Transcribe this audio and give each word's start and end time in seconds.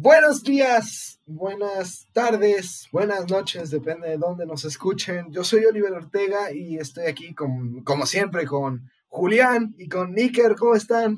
Buenos 0.00 0.44
días, 0.44 1.18
buenas 1.26 2.06
tardes, 2.12 2.86
buenas 2.92 3.28
noches, 3.28 3.68
depende 3.68 4.08
de 4.08 4.16
dónde 4.16 4.46
nos 4.46 4.64
escuchen. 4.64 5.32
Yo 5.32 5.42
soy 5.42 5.64
Oliver 5.64 5.92
Ortega 5.92 6.52
y 6.52 6.76
estoy 6.76 7.06
aquí 7.06 7.34
con, 7.34 7.82
como 7.82 8.06
siempre 8.06 8.46
con 8.46 8.88
Julián 9.08 9.74
y 9.76 9.88
con 9.88 10.14
Níker. 10.14 10.54
¿Cómo 10.54 10.76
están? 10.76 11.16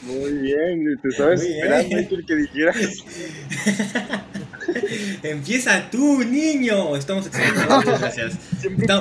Muy 0.00 0.32
bien, 0.32 0.98
te 1.02 1.10
sabes 1.10 1.42
esperando 1.42 2.26
que 2.26 2.36
dijeras. 2.36 3.04
Empieza 5.22 5.90
tú, 5.90 6.24
niño. 6.24 6.96
Estamos 6.96 7.26
excelentes. 7.26 7.68
Muchas 7.68 8.00
gracias. 8.00 8.38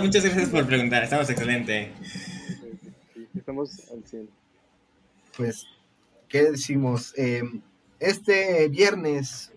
muchas 0.01 0.25
gracias 0.25 0.49
por 0.49 0.67
preguntar. 0.67 1.05
Estamos 1.05 1.29
excelentes. 1.29 1.87
Estamos 3.33 3.79
al 3.89 4.03
100. 4.03 4.29
Pues 5.37 5.65
¿qué 6.35 6.51
decimos? 6.51 7.13
Eh, 7.15 7.43
este 7.97 8.67
viernes, 8.67 9.53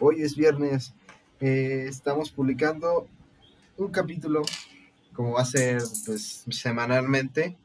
hoy 0.00 0.22
es 0.22 0.34
viernes, 0.34 0.94
eh, 1.40 1.84
estamos 1.86 2.30
publicando 2.30 3.06
un 3.76 3.90
capítulo, 3.90 4.40
como 5.12 5.32
va 5.32 5.42
a 5.42 5.44
ser 5.44 5.82
pues 6.06 6.46
semanalmente, 6.48 7.58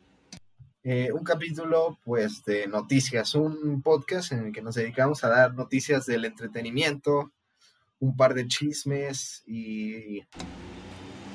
eh, 0.84 1.14
un 1.14 1.24
capítulo 1.24 1.98
pues 2.04 2.44
de 2.44 2.68
noticias, 2.68 3.36
un 3.36 3.82
podcast 3.82 4.34
en 4.34 4.48
el 4.48 4.52
que 4.52 4.62
nos 4.62 4.76
dedicamos 4.76 5.24
a 5.24 5.30
dar 5.30 5.54
noticias 5.54 6.06
del 6.06 6.26
entretenimiento, 6.26 7.32
un 8.02 8.18
par 8.18 8.34
de 8.34 8.50
chismes 8.50 9.44
y, 9.48 10.24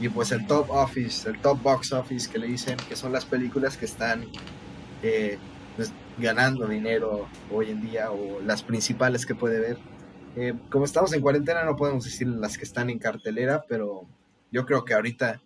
y 0.01 0.09
pues 0.13 0.33
el 0.33 0.47
top 0.47 0.69
office, 0.69 1.31
el 1.31 1.41
top 1.41 1.63
box 1.63 1.95
office 1.95 2.31
que 2.31 2.39
le 2.39 2.49
dicen 2.49 2.77
que 2.91 2.95
son 2.95 3.11
las 3.11 3.25
películas 3.25 3.79
que 3.79 3.87
están 3.87 4.27
pues, 5.77 5.93
ganando 6.19 6.67
dinero 6.67 7.29
hoy 7.51 7.71
en 7.71 7.83
día 7.83 8.11
o 8.11 8.41
las 8.41 8.63
principales 8.63 9.27
que 9.27 9.35
puede 9.35 9.61
ver. 9.61 9.79
Eh, 10.37 10.55
como 10.71 10.87
estamos 10.87 11.13
en 11.13 11.21
cuarentena 11.21 11.63
no 11.65 11.77
podemos 11.77 12.05
decir 12.05 12.27
las 12.27 12.57
que 12.57 12.65
están 12.65 12.89
en 12.89 12.99
cartelera, 12.99 13.65
pero 13.69 14.07
yo 14.51 14.65
creo 14.65 14.85
que 14.85 14.95
ahorita 14.95 15.43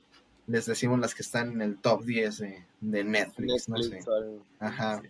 les 0.46 0.66
decimos 0.66 0.98
las 1.00 1.14
que 1.14 1.22
están 1.22 1.52
en 1.52 1.62
el 1.62 1.78
top 1.78 2.04
10 2.04 2.38
de, 2.38 3.04
Netflix, 3.04 3.68
no 3.68 3.78
sé. 3.78 4.00
Ajá. 4.60 5.02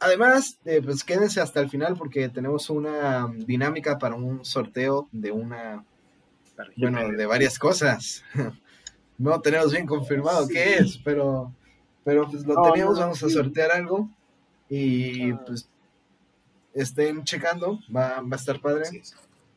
Además, 0.00 0.58
eh, 0.64 0.80
pues 0.84 1.02
quédense 1.02 1.40
hasta 1.40 1.60
el 1.60 1.70
final 1.70 1.96
porque 1.96 2.28
tenemos 2.28 2.70
una 2.70 3.32
dinámica 3.34 3.98
para 3.98 4.14
un 4.14 4.44
sorteo 4.44 5.08
de 5.10 5.32
una, 5.32 5.84
bueno, 6.76 7.08
de 7.10 7.26
varias 7.26 7.58
cosas. 7.58 8.22
no 9.18 9.40
tenemos 9.40 9.72
bien 9.72 9.86
confirmado 9.86 10.46
qué 10.46 10.76
es, 10.76 10.98
pero, 10.98 11.52
pero 12.04 12.28
pues 12.30 12.46
lo 12.46 12.62
tenemos, 12.72 12.98
vamos 13.00 13.22
a 13.22 13.28
sortear 13.28 13.72
algo. 13.72 14.08
Y 14.68 15.32
pues 15.32 15.68
estén 16.74 17.24
checando, 17.24 17.80
va, 17.94 18.20
va 18.20 18.28
a 18.32 18.36
estar 18.36 18.60
padre. 18.60 19.02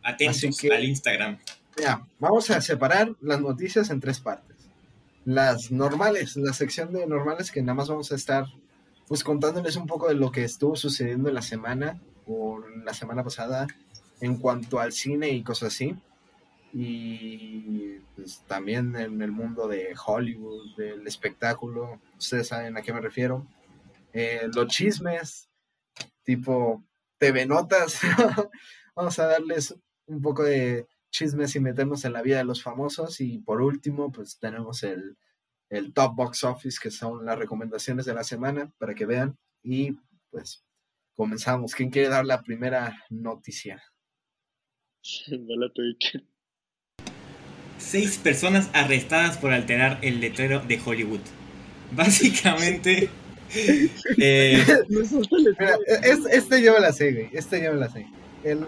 Atentos 0.03 0.63
al 0.63 0.83
Instagram. 0.83 1.37
Ya, 1.77 2.05
vamos 2.19 2.49
a 2.49 2.61
separar 2.61 3.15
las 3.21 3.41
noticias 3.41 3.89
en 3.89 3.99
tres 3.99 4.19
partes. 4.19 4.57
Las 5.23 5.71
normales, 5.71 6.35
la 6.35 6.53
sección 6.53 6.91
de 6.93 7.05
normales 7.05 7.51
que 7.51 7.61
nada 7.61 7.75
más 7.75 7.89
vamos 7.89 8.11
a 8.11 8.15
estar 8.15 8.45
pues 9.07 9.23
contándoles 9.23 9.75
un 9.75 9.87
poco 9.87 10.07
de 10.07 10.15
lo 10.15 10.31
que 10.31 10.43
estuvo 10.43 10.75
sucediendo 10.75 11.29
en 11.29 11.35
la 11.35 11.41
semana 11.41 11.99
o 12.25 12.59
la 12.85 12.93
semana 12.93 13.23
pasada 13.23 13.67
en 14.21 14.37
cuanto 14.37 14.79
al 14.79 14.93
cine 14.93 15.29
y 15.29 15.43
cosas 15.43 15.73
así. 15.73 15.95
Y 16.73 17.97
pues 18.15 18.41
también 18.47 18.95
en 18.95 19.21
el 19.21 19.31
mundo 19.31 19.67
de 19.67 19.93
Hollywood, 20.05 20.75
del 20.77 21.05
espectáculo, 21.05 21.99
ustedes 22.17 22.47
saben 22.47 22.77
a 22.77 22.81
qué 22.81 22.93
me 22.93 23.01
refiero. 23.01 23.45
Eh, 24.13 24.49
los 24.53 24.67
chismes, 24.67 25.49
tipo 26.23 26.83
TV 27.17 27.45
Notas. 27.45 27.99
Vamos 28.95 29.19
a 29.19 29.27
darles 29.27 29.75
un 30.05 30.21
poco 30.21 30.43
de 30.43 30.87
chismes 31.11 31.55
y 31.55 31.59
meternos 31.59 32.03
en 32.05 32.13
la 32.13 32.21
vida 32.21 32.37
de 32.37 32.45
los 32.45 32.61
famosos. 32.63 33.21
Y 33.21 33.39
por 33.39 33.61
último, 33.61 34.11
pues 34.11 34.37
tenemos 34.39 34.83
el, 34.83 35.17
el 35.69 35.93
Top 35.93 36.15
Box 36.15 36.43
Office, 36.43 36.79
que 36.81 36.91
son 36.91 37.25
las 37.25 37.37
recomendaciones 37.37 38.05
de 38.05 38.13
la 38.13 38.23
semana 38.23 38.71
para 38.77 38.93
que 38.93 39.05
vean. 39.05 39.37
Y 39.63 39.93
pues 40.29 40.65
comenzamos. 41.15 41.75
¿Quién 41.75 41.89
quiere 41.89 42.09
dar 42.09 42.25
la 42.25 42.41
primera 42.41 42.97
noticia? 43.09 43.81
Seis 47.77 48.17
personas 48.19 48.69
arrestadas 48.73 49.37
por 49.37 49.51
alterar 49.51 49.99
el 50.03 50.19
letrero 50.21 50.59
de 50.59 50.79
Hollywood. 50.83 51.21
Básicamente, 51.91 53.09
eh, 54.17 54.17
este 56.31 56.61
yo 56.61 56.73
me 56.73 56.79
la 56.79 56.93
sé, 56.93 57.11
güey. 57.11 57.29
Este 57.33 57.63
yo 57.63 57.73
me 57.73 57.79
la 57.79 57.89
sé. 57.89 58.07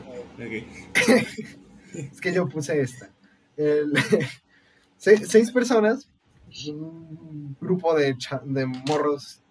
es 1.93 2.21
que 2.21 2.33
yo 2.33 2.47
puse 2.47 2.81
esta. 2.81 3.09
seis, 4.97 5.51
personas, 5.51 6.09
un 6.67 7.55
grupo 7.59 7.95
de, 7.95 8.15
de 8.45 8.65
morros, 8.65 9.41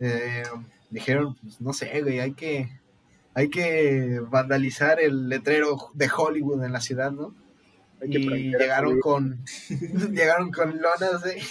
eh, 0.00 0.42
dijeron, 0.90 1.36
pues 1.40 1.60
no 1.60 1.72
sé, 1.72 2.02
güey, 2.02 2.20
hay 2.20 2.32
que, 2.32 2.68
hay 3.34 3.48
que 3.48 4.20
vandalizar 4.20 5.00
el 5.00 5.28
letrero 5.28 5.90
de 5.94 6.10
Hollywood 6.14 6.64
en 6.64 6.72
la 6.72 6.80
ciudad, 6.80 7.12
¿no? 7.12 7.34
y 8.02 8.50
llegaron 8.50 9.00
con, 9.00 9.42
llegaron 10.12 10.50
con 10.50 10.80
lonas, 10.80 11.22
de 11.22 11.42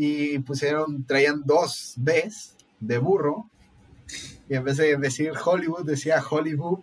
y 0.00 0.38
pusieron, 0.38 1.04
traían 1.04 1.42
dos 1.44 1.94
Bs 1.96 2.54
de 2.78 2.98
burro, 2.98 3.50
y 4.48 4.54
en 4.54 4.62
vez 4.62 4.76
de 4.76 4.96
decir 4.96 5.32
Hollywood, 5.44 5.84
decía 5.84 6.22
Hollywood, 6.22 6.78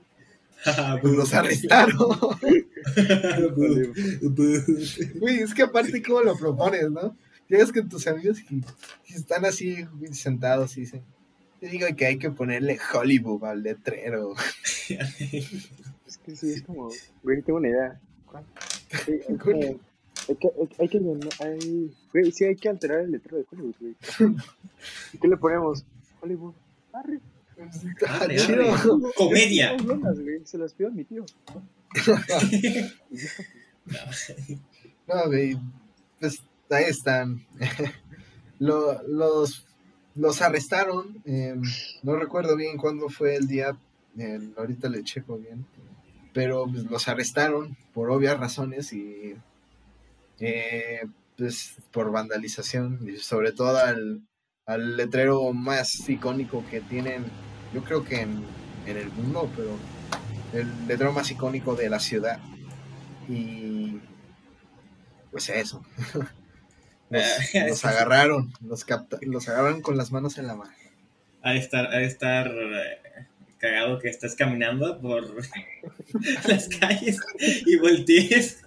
pues 1.02 1.14
los 1.14 1.34
arrestaron. 1.34 1.96
Uy, 5.22 5.40
es 5.40 5.54
que 5.54 5.64
aparte, 5.64 6.04
¿cómo 6.04 6.24
lo 6.24 6.36
propones, 6.38 6.92
no? 6.92 7.16
Llegas 7.48 7.72
con 7.72 7.88
tus 7.88 8.06
amigos 8.08 8.40
y, 8.50 8.62
están 9.16 9.46
así 9.46 9.88
sentados 10.12 10.76
y 10.76 10.82
dicen, 10.82 11.02
yo 11.62 11.70
digo 11.70 11.88
que 11.96 12.08
hay 12.08 12.18
que 12.18 12.32
ponerle 12.32 12.78
Hollywood 12.94 13.46
al 13.46 13.64
letrero. 13.64 14.34
es 14.90 16.18
que 16.18 16.36
sí, 16.36 16.52
es 16.52 16.64
como, 16.64 16.90
güey, 17.24 17.42
tengo 17.44 17.60
una 17.60 17.70
idea. 17.70 17.98
Hay 20.28 20.36
que, 20.36 20.50
hay, 20.80 20.88
que, 20.88 20.98
hay, 21.40 21.92
güey, 22.12 22.32
sí 22.32 22.46
hay 22.46 22.56
que 22.56 22.70
alterar 22.70 23.02
el 23.02 23.12
letrero 23.12 23.38
de 23.38 23.46
Hollywood, 23.52 23.76
güey. 23.80 23.96
¿Y 25.14 25.18
qué 25.20 25.28
le 25.28 25.38
ponemos? 25.38 25.86
Hollywood. 26.22 26.54
Arre. 26.92 27.20
Ah, 28.08 28.28
chido. 28.36 28.66
Comedia. 29.16 29.78
Se 30.44 30.58
las 30.58 30.74
pido 30.74 30.90
a 30.90 30.92
mi 30.92 31.04
tío. 31.04 31.26
no, 35.08 35.28
güey. 35.28 35.58
Pues 36.20 36.42
ahí 36.70 36.86
están. 36.86 37.46
los, 38.60 39.66
los 40.16 40.42
arrestaron. 40.42 41.22
Eh, 41.26 41.56
no 42.04 42.16
recuerdo 42.16 42.56
bien 42.56 42.78
cuándo 42.78 43.10
fue 43.10 43.36
el 43.36 43.48
día. 43.48 43.78
Eh, 44.18 44.40
ahorita 44.58 44.90
le 44.90 45.04
checo 45.04 45.38
bien. 45.38 45.66
Pero 46.34 46.66
pues, 46.68 46.86
los 46.86 47.08
arrestaron 47.08 47.78
por 47.94 48.10
obvias 48.10 48.40
razones 48.40 48.92
y 48.92 49.36
eh, 50.40 51.02
pues 51.38 51.76
por 51.92 52.12
vandalización 52.12 53.08
y 53.08 53.18
sobre 53.18 53.52
todo 53.52 53.78
al, 53.78 54.24
letrero 54.96 55.54
más 55.54 56.10
icónico 56.10 56.64
que 56.70 56.82
tienen, 56.82 57.26
yo 57.74 57.84
creo 57.84 58.04
que 58.04 58.22
en, 58.22 58.44
el 58.86 59.10
mundo, 59.12 59.50
pero 59.56 59.78
el 60.54 60.88
letrero 60.88 61.12
más 61.12 61.30
icónico 61.32 61.76
de 61.76 61.90
la 61.90 62.00
ciudad. 62.00 62.40
Y 63.28 64.00
pues 65.32 65.50
eso. 65.50 65.84
los, 67.10 67.86
agarraron, 67.86 68.54
los, 68.62 68.86
los 69.22 69.50
agarraron 69.50 69.82
con 69.82 69.98
las 69.98 70.12
manos 70.12 70.38
en 70.38 70.48
la 70.48 70.56
mano. 70.56 70.72
A 71.42 71.54
estar, 71.54 71.88
a 71.88 72.02
estar 72.02 72.48
eh, 72.48 73.28
cagado 73.66 73.98
que 74.00 74.10
estás 74.10 74.36
caminando 74.36 75.02
por 75.02 75.24
las 76.48 76.68
calles 76.68 77.20
y 77.66 77.78
voltees. 77.78 78.62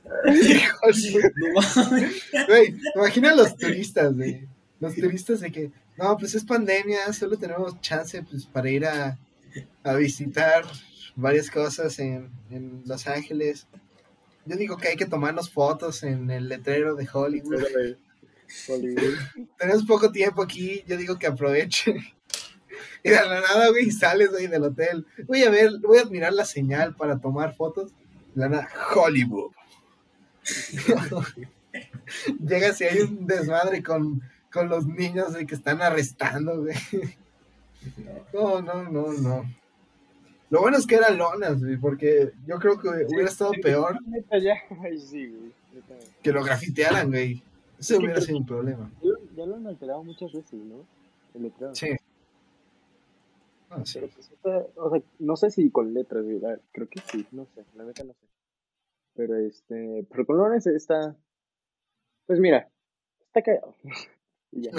no 2.48 2.56
imagina 2.96 3.34
los 3.34 3.56
turistas, 3.56 4.16
güey. 4.16 4.48
Los 4.80 4.94
turistas 4.94 5.40
de 5.40 5.52
que, 5.52 5.70
no, 5.96 6.16
pues 6.16 6.34
es 6.34 6.44
pandemia, 6.44 7.12
solo 7.12 7.36
tenemos 7.36 7.80
chance 7.80 8.22
pues, 8.22 8.46
para 8.46 8.70
ir 8.70 8.86
a, 8.86 9.18
a 9.84 9.94
visitar 9.94 10.64
varias 11.14 11.50
cosas 11.50 11.98
en, 11.98 12.30
en, 12.50 12.82
Los 12.84 13.06
Ángeles. 13.06 13.66
Yo 14.46 14.56
digo 14.56 14.76
que 14.76 14.88
hay 14.88 14.96
que 14.96 15.06
tomarnos 15.06 15.50
fotos 15.50 16.02
en 16.02 16.30
el 16.30 16.48
letrero 16.48 16.94
de 16.96 17.08
Hollywood. 17.12 17.64
Hollywood. 18.68 19.14
Tenemos 19.58 19.84
poco 19.84 20.10
tiempo 20.10 20.42
aquí, 20.42 20.82
yo 20.86 20.96
digo 20.96 21.18
que 21.18 21.26
aproveche. 21.26 22.17
Y 23.08 23.10
de 23.10 23.16
la 23.28 23.40
nada, 23.40 23.68
güey, 23.70 23.90
sales, 23.90 24.30
güey, 24.30 24.46
del 24.46 24.64
hotel. 24.64 25.06
Voy 25.26 25.42
a 25.42 25.50
ver, 25.50 25.78
voy 25.80 25.98
a 25.98 26.02
admirar 26.02 26.32
la 26.32 26.44
señal 26.44 26.94
para 26.94 27.18
tomar 27.18 27.54
fotos. 27.54 27.92
La 28.34 28.48
nada, 28.48 28.68
Hollywood. 28.94 29.52
Llegas 32.46 32.80
y 32.80 32.84
hay 32.84 33.00
un 33.00 33.26
desmadre 33.26 33.82
con, 33.82 34.22
con 34.52 34.68
los 34.68 34.86
niños 34.86 35.34
que 35.46 35.54
están 35.54 35.82
arrestando, 35.82 36.62
güey. 36.62 36.76
No, 38.32 38.60
no, 38.62 38.84
no, 38.90 39.12
no. 39.12 39.44
Lo 40.50 40.60
bueno 40.62 40.78
es 40.78 40.86
que 40.86 40.94
eran 40.94 41.18
lonas, 41.18 41.60
güey, 41.62 41.76
porque 41.76 42.32
yo 42.46 42.58
creo 42.58 42.78
que 42.80 42.88
hubiera 42.88 43.28
estado 43.28 43.50
peor 43.62 43.98
que 46.22 46.32
lo 46.32 46.42
grafitearan, 46.42 47.08
güey. 47.08 47.42
Que 47.98 48.04
hubiera 48.06 48.20
sido 48.26 48.38
un 48.38 48.46
problema. 48.46 48.90
Ya 49.36 49.46
lo- 49.46 49.56
han 49.56 49.66
alterado 49.66 50.02
muchas 50.02 50.32
veces, 50.32 50.54
¿no? 50.54 50.84
Sí. 51.74 51.90
Ah, 53.70 53.84
sí. 53.84 53.98
Pero 54.00 54.12
pues, 54.14 54.30
esta- 54.30 54.66
o 54.76 54.90
sea, 54.90 55.02
no 55.18 55.36
sé 55.36 55.50
si 55.50 55.70
con 55.70 55.92
letras, 55.94 56.24
la- 56.24 56.60
creo 56.72 56.88
que 56.88 57.00
sí, 57.10 57.26
no 57.32 57.46
sé, 57.54 57.64
la 57.74 57.84
neta 57.84 58.04
no 58.04 58.12
sé. 58.14 58.26
Pero 59.14 59.36
este, 59.36 60.06
pero 60.10 60.24
con 60.26 60.36
lones 60.38 60.66
está, 60.66 61.16
pues 62.26 62.38
mira, 62.40 62.70
está 63.26 63.42
cagado. 63.42 63.74
y 64.52 64.62
ya. 64.62 64.70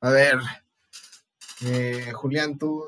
A 0.00 0.10
ver, 0.10 0.36
eh, 1.66 2.12
Julián, 2.12 2.56
tú, 2.58 2.84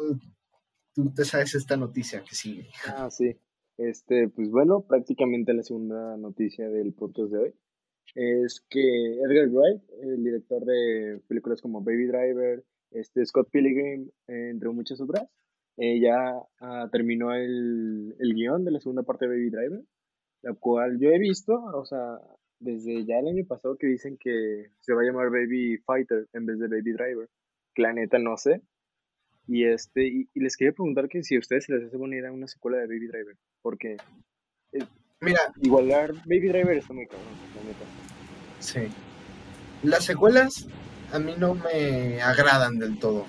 tú 0.94 1.10
te 1.12 1.24
sabes 1.24 1.54
esta 1.54 1.76
noticia 1.76 2.22
que 2.22 2.34
sigue. 2.34 2.68
Ah, 2.86 3.10
sí. 3.10 3.36
Este, 3.76 4.28
pues 4.28 4.50
bueno, 4.50 4.82
prácticamente 4.82 5.52
la 5.54 5.62
segunda 5.62 6.16
noticia 6.16 6.68
del 6.68 6.92
podcast 6.92 7.32
de 7.32 7.38
hoy 7.38 7.54
es 8.14 8.64
que 8.68 9.14
Edgar 9.14 9.48
Wright, 9.48 9.82
el 10.02 10.22
director 10.22 10.64
de 10.64 11.20
películas 11.26 11.60
como 11.62 11.80
Baby 11.82 12.06
Driver, 12.06 12.64
este 12.90 13.24
Scott 13.24 13.48
Pilgrim, 13.50 14.08
eh, 14.28 14.50
entre 14.50 14.68
muchas 14.70 15.00
otras, 15.00 15.28
eh, 15.76 16.00
ya 16.00 16.34
ah, 16.60 16.88
terminó 16.90 17.32
el, 17.34 18.14
el 18.18 18.34
guion 18.34 18.64
de 18.64 18.70
la 18.72 18.80
segunda 18.80 19.02
parte 19.02 19.26
de 19.26 19.34
Baby 19.36 19.50
Driver, 19.50 19.82
la 20.42 20.54
cual 20.54 20.98
yo 20.98 21.10
he 21.10 21.18
visto, 21.18 21.54
o 21.54 21.84
sea, 21.84 22.18
desde 22.58 23.04
ya 23.04 23.18
el 23.18 23.28
año 23.28 23.44
pasado 23.46 23.76
que 23.76 23.86
dicen 23.86 24.18
que 24.18 24.70
se 24.80 24.92
va 24.92 25.02
a 25.02 25.04
llamar 25.04 25.30
Baby 25.30 25.78
Fighter 25.78 26.26
en 26.32 26.46
vez 26.46 26.58
de 26.58 26.68
Baby 26.68 26.92
Driver, 26.92 27.28
que 27.74 27.82
la 27.82 27.92
neta 27.92 28.18
no 28.18 28.36
sé. 28.36 28.62
Y 29.46 29.64
este, 29.64 30.06
y, 30.06 30.28
y 30.32 30.40
les 30.40 30.56
quería 30.56 30.72
preguntar 30.72 31.08
que 31.08 31.22
si 31.22 31.34
a 31.34 31.38
ustedes 31.38 31.64
se 31.64 31.72
les 31.74 31.84
hace 31.84 31.96
buena 31.96 32.16
idea 32.16 32.30
una 32.30 32.46
secuela 32.46 32.78
de 32.78 32.86
Baby 32.86 33.08
Driver, 33.08 33.36
porque 33.62 33.96
Mira, 35.22 35.40
igualar 35.60 36.14
Baby 36.24 36.48
Driver 36.48 36.78
está 36.78 36.94
muy 36.94 37.06
cabrón, 37.06 37.26
la 37.56 37.62
neta. 37.62 37.84
sí. 38.58 38.80
Las 39.82 40.04
secuelas 40.04 40.68
a 41.12 41.18
mí 41.18 41.34
no 41.36 41.54
me 41.54 42.20
agradan 42.22 42.78
del 42.78 42.98
todo. 42.98 43.26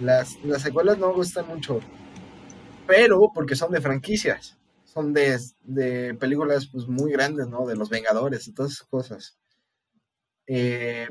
Las, 0.00 0.36
las 0.44 0.62
secuelas 0.62 0.98
no 0.98 1.08
me 1.08 1.14
gustan 1.14 1.46
mucho. 1.48 1.80
Pero 2.86 3.30
porque 3.34 3.56
son 3.56 3.72
de 3.72 3.80
franquicias. 3.80 4.56
Son 4.84 5.12
de, 5.12 5.38
de 5.62 6.14
películas 6.14 6.66
pues, 6.66 6.86
muy 6.86 7.12
grandes, 7.12 7.48
¿no? 7.48 7.66
De 7.66 7.76
los 7.76 7.90
Vengadores 7.90 8.48
y 8.48 8.52
todas 8.52 8.72
esas 8.72 8.86
cosas. 8.86 9.38
Eh, 10.46 11.08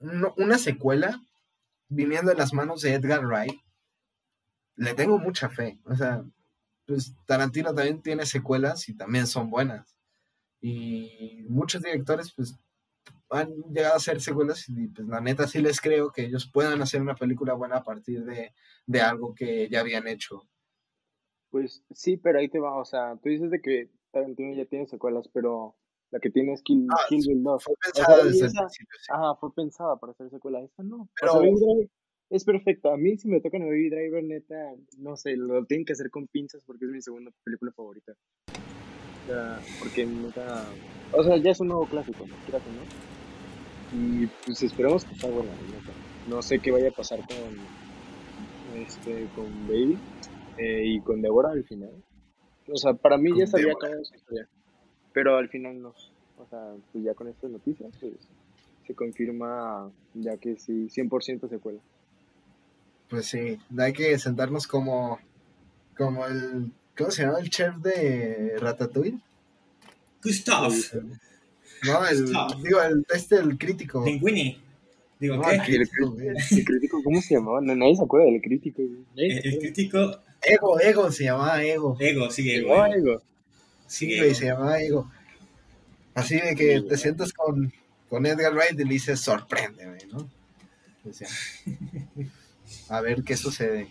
una 0.00 0.58
secuela 0.58 1.20
viniendo 1.88 2.32
en 2.32 2.38
las 2.38 2.52
manos 2.52 2.82
de 2.82 2.94
Edgar 2.94 3.24
Wright, 3.24 3.60
le 4.76 4.94
tengo 4.94 5.18
mucha 5.18 5.48
fe. 5.48 5.78
O 5.84 5.94
sea, 5.94 6.24
pues 6.86 7.14
Tarantino 7.26 7.74
también 7.74 8.02
tiene 8.02 8.26
secuelas 8.26 8.88
y 8.88 8.94
también 8.94 9.26
son 9.26 9.50
buenas. 9.50 9.96
Y 10.60 11.44
muchos 11.48 11.82
directores, 11.82 12.32
pues, 12.32 12.56
han 13.30 13.50
llegado 13.72 13.94
a 13.94 13.96
hacer 13.98 14.20
secuelas 14.20 14.68
y 14.68 14.88
pues 14.88 15.06
la 15.08 15.20
neta 15.20 15.46
sí 15.46 15.60
les 15.60 15.80
creo 15.80 16.10
que 16.10 16.24
ellos 16.24 16.50
puedan 16.52 16.80
hacer 16.82 17.00
una 17.02 17.14
película 17.14 17.54
buena 17.54 17.76
a 17.78 17.82
partir 17.82 18.24
de, 18.24 18.52
de 18.86 19.00
algo 19.00 19.34
que 19.34 19.68
ya 19.68 19.80
habían 19.80 20.06
hecho. 20.06 20.42
Pues 21.50 21.82
sí, 21.90 22.16
pero 22.16 22.38
ahí 22.38 22.48
te 22.48 22.58
va, 22.60 22.76
o 22.78 22.84
sea, 22.84 23.16
tú 23.22 23.28
dices 23.28 23.50
de 23.50 23.60
que 23.60 23.90
Tarantino 24.10 24.54
ya 24.54 24.66
tiene 24.66 24.86
secuelas, 24.86 25.28
pero 25.32 25.76
la 26.10 26.20
que 26.20 26.30
tiene 26.30 26.52
es 26.54 26.62
Kill, 26.62 26.86
Ah, 26.90 26.96
Kill 27.08 27.22
Bill 27.26 27.42
2. 27.42 27.64
Fue 27.64 27.72
O 27.74 27.76
sea, 27.82 27.92
pensada 28.06 28.24
desde 28.24 28.40
el 28.40 28.46
esa-. 28.46 29.14
Ajá, 29.14 29.34
fue 29.40 29.54
pensada 29.54 29.96
para 29.98 30.12
hacer 30.12 30.30
secuela. 30.30 30.60
Esta 30.62 30.82
no. 30.82 31.08
Pero- 31.20 31.32
O 31.32 31.40
sea, 31.40 31.42
Driver 31.50 31.88
es 32.30 32.44
perfecta. 32.44 32.92
A 32.92 32.96
mí, 32.96 33.16
si 33.18 33.28
me 33.28 33.40
tocan 33.40 33.62
a 33.62 33.66
Baby 33.66 33.90
Driver, 33.90 34.24
neta, 34.24 34.74
no 34.98 35.16
sé, 35.16 35.36
lo 35.36 35.64
tienen 35.66 35.84
que 35.84 35.92
hacer 35.94 36.10
con 36.10 36.26
pinzas 36.28 36.64
porque 36.64 36.84
es 36.86 36.90
mi 36.90 37.00
segunda 37.02 37.30
película 37.44 37.72
favorita. 37.72 38.14
Sea, 39.28 39.60
porque 39.78 40.06
neta. 40.06 40.64
O 41.12 41.22
sea, 41.22 41.36
ya 41.36 41.50
es 41.50 41.60
un 41.60 41.68
nuevo 41.68 41.84
clásico, 41.86 42.24
quieras 42.46 42.62
o 42.66 42.72
no. 42.72 44.22
Y 44.22 44.26
pues 44.46 44.62
esperemos 44.62 45.04
que 45.04 45.12
está 45.14 45.28
buena, 45.28 45.50
neta. 45.50 45.92
No 46.28 46.40
sé 46.40 46.58
qué 46.60 46.70
vaya 46.70 46.88
a 46.88 46.92
pasar 46.92 47.18
con. 47.20 48.80
Este, 48.80 49.26
con 49.34 49.66
Baby 49.66 49.98
eh, 50.56 50.82
y 50.84 51.00
con 51.00 51.20
Deborah 51.20 51.50
al 51.50 51.64
final. 51.64 51.90
O 52.72 52.76
sea, 52.76 52.94
para 52.94 53.18
mí 53.18 53.30
ya 53.36 53.44
Deborah. 53.44 53.74
acabado 53.74 54.04
su 54.04 54.14
historia. 54.14 54.48
Pero 55.12 55.36
al 55.36 55.50
final 55.50 55.82
no. 55.82 55.88
O 55.90 56.46
sea, 56.48 56.72
pues 56.90 57.04
ya 57.04 57.12
con 57.12 57.28
estas 57.28 57.50
noticias, 57.50 57.90
pues 58.00 58.14
se 58.86 58.94
confirma 58.94 59.90
ya 60.14 60.38
que 60.38 60.56
sí, 60.56 60.88
100% 60.88 61.50
secuela. 61.50 61.80
Pues 63.10 63.26
sí, 63.26 63.58
hay 63.76 63.92
que 63.92 64.18
sentarnos 64.18 64.66
como, 64.66 65.18
como 65.96 66.26
el, 66.26 66.72
¿cómo 66.98 67.10
se 67.10 67.22
llama? 67.22 67.38
El 67.38 67.48
chef 67.48 67.76
de 67.76 68.56
Ratatouille. 68.58 69.18
Gustav. 70.22 70.72
No, 71.84 72.06
el, 72.08 72.24
Stop. 72.24 72.62
digo, 72.62 72.82
el, 72.82 73.06
este, 73.14 73.36
el 73.36 73.56
crítico. 73.56 74.04
Linguini. 74.04 74.60
Digo, 75.20 75.36
No, 75.36 75.42
¿qué? 75.42 75.54
el 75.54 75.62
crítico, 75.62 76.10
güey. 76.10 76.28
¿El 76.28 76.64
crítico 76.64 77.02
cómo 77.02 77.22
se 77.22 77.34
llamaba? 77.34 77.60
No, 77.60 77.74
nadie 77.74 77.96
se 77.96 78.02
acuerda 78.02 78.26
del 78.26 78.40
crítico. 78.42 78.82
El, 79.16 79.58
crítico 79.58 80.20
Ego, 80.42 80.80
Ego, 80.80 81.10
se 81.12 81.24
llamaba 81.24 81.62
Ego. 81.62 81.96
Ego, 82.00 82.30
sigue 82.30 82.56
Ego. 82.58 82.68
llamaba 82.68 82.94
Ego. 82.94 83.10
Ego. 83.12 83.22
Sí, 83.86 84.12
Ego. 84.12 84.22
güey, 84.24 84.34
se 84.34 84.46
llamaba 84.46 84.80
Ego. 84.82 85.10
Así 86.14 86.36
de 86.36 86.54
que 86.56 86.80
te 86.82 86.96
sientas 86.96 87.32
con, 87.32 87.72
con 88.08 88.26
Edgar 88.26 88.52
Wright 88.54 88.78
y 88.78 88.84
le 88.84 88.92
dices, 88.94 89.20
sorpréndeme, 89.20 89.98
¿no? 90.12 90.28
O 91.08 91.12
sea, 91.12 91.28
a 92.88 93.00
ver 93.00 93.22
qué 93.22 93.36
sucede. 93.36 93.88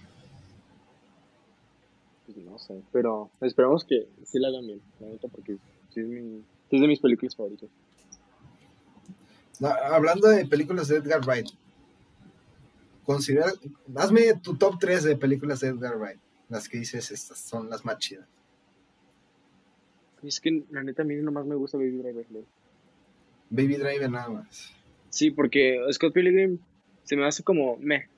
No 2.58 2.64
sé, 2.64 2.82
pero 2.92 3.30
esperamos 3.42 3.86
que 3.86 4.08
sí 4.26 4.40
la 4.40 4.48
hagan 4.48 4.66
bien, 4.66 4.82
la 5.00 5.10
neta, 5.10 5.28
porque 5.28 5.58
sí 5.94 6.00
es, 6.00 6.08
mi, 6.08 6.42
sí 6.70 6.76
es 6.76 6.82
de 6.82 6.88
mis 6.88 7.00
películas 7.00 7.36
favoritas. 7.36 7.70
No, 9.60 9.68
hablando 9.68 10.28
de 10.30 10.44
películas 10.48 10.88
de 10.88 10.98
Edgar 10.98 11.22
Wright, 11.24 11.50
considera, 13.04 13.54
hazme 13.96 14.34
tu 14.42 14.56
top 14.56 14.80
3 14.80 15.04
de 15.04 15.16
películas 15.18 15.60
de 15.60 15.68
Edgar 15.68 15.98
Wright. 16.00 16.20
Las 16.50 16.68
que 16.68 16.80
dices, 16.80 17.12
estas 17.12 17.38
son 17.38 17.70
las 17.70 17.86
más 17.86 18.00
chidas. 18.00 18.28
Es 20.24 20.40
que 20.40 20.64
la 20.72 20.82
neta 20.82 21.04
a 21.04 21.06
mí 21.06 21.14
nomás 21.18 21.46
me 21.46 21.54
gusta 21.54 21.78
Baby 21.78 21.98
Driver. 21.98 22.26
Baby 23.52 23.76
Driver 23.76 24.10
nada 24.10 24.30
más. 24.30 24.74
Sí, 25.12 25.30
porque 25.30 25.80
Scott 25.92 26.12
Pilgrim 26.12 26.58
se 27.04 27.16
me 27.16 27.28
hace 27.28 27.44
como 27.44 27.78
meh. 27.78 28.10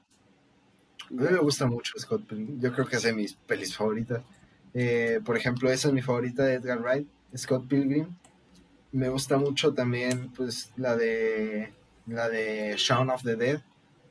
A 1.09 1.13
mí 1.13 1.27
me 1.31 1.39
gusta 1.39 1.65
mucho 1.67 1.97
Scott 1.97 2.25
Pilgrim. 2.25 2.59
Yo 2.59 2.71
creo 2.73 2.85
que 2.85 2.97
es 2.97 3.03
de 3.03 3.13
mis 3.13 3.33
pelis 3.33 3.75
favoritas. 3.75 4.23
Eh, 4.73 5.19
por 5.25 5.35
ejemplo, 5.35 5.69
esa 5.71 5.87
es 5.87 5.93
mi 5.93 6.01
favorita 6.01 6.43
de 6.43 6.55
Edgar 6.55 6.81
Wright, 6.81 7.07
Scott 7.35 7.67
Pilgrim. 7.67 8.15
Me 8.91 9.09
gusta 9.09 9.37
mucho 9.37 9.73
también, 9.73 10.31
pues, 10.33 10.71
la 10.77 10.95
de 10.95 11.73
la 12.09 12.29
de 12.29 12.75
Shaun 12.75 13.09
of 13.09 13.23
the 13.23 13.35
Dead 13.35 13.61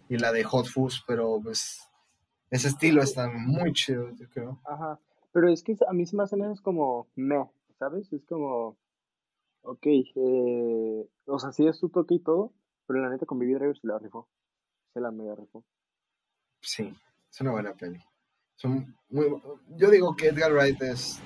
y 0.09 0.19
la 0.19 0.33
de 0.33 0.45
Hot 0.45 0.67
Fuzz, 0.67 1.03
pero 1.07 1.41
pues 1.43 1.81
ese 2.51 2.69
estilo 2.69 3.03
está 3.03 3.29
muy 3.29 3.73
chido, 3.73 4.11
yo 4.13 4.29
creo. 4.31 4.61
Ajá, 4.65 4.99
pero 5.33 5.51
es 5.51 5.63
que 5.63 5.77
a 5.87 5.93
mí 5.93 6.07
se 6.07 6.17
me 6.17 6.23
hacen 6.23 6.43
esos 6.43 6.61
como 6.61 7.09
meh, 7.17 7.45
¿sabes? 7.79 8.13
Es 8.13 8.25
como, 8.27 8.77
ok, 9.63 9.87
eh, 9.87 11.09
o 11.27 11.39
sea, 11.39 11.53
sí 11.53 11.67
es 11.67 11.77
su 11.77 11.91
toque 11.91 12.15
y 12.15 12.21
todo, 12.21 12.53
pero 12.87 13.01
la 13.01 13.11
neta 13.11 13.27
con 13.27 13.39
Baby 13.39 13.55
Driver 13.55 13.79
se 13.79 13.87
la 13.87 13.99
rifó. 13.99 14.29
Se 14.95 15.01
la 15.01 15.11
mega 15.11 15.35
rifó. 15.35 15.65
Sí, 16.69 16.95
es 17.33 17.41
una 17.41 17.53
buena 17.53 17.73
peli. 17.73 17.99
Son 18.57 18.95
muy, 19.09 19.27
yo 19.79 19.91
digo 19.91 20.15
que 20.15 20.29
Edgar 20.29 20.53
Wright 20.53 20.83
es 20.83 21.19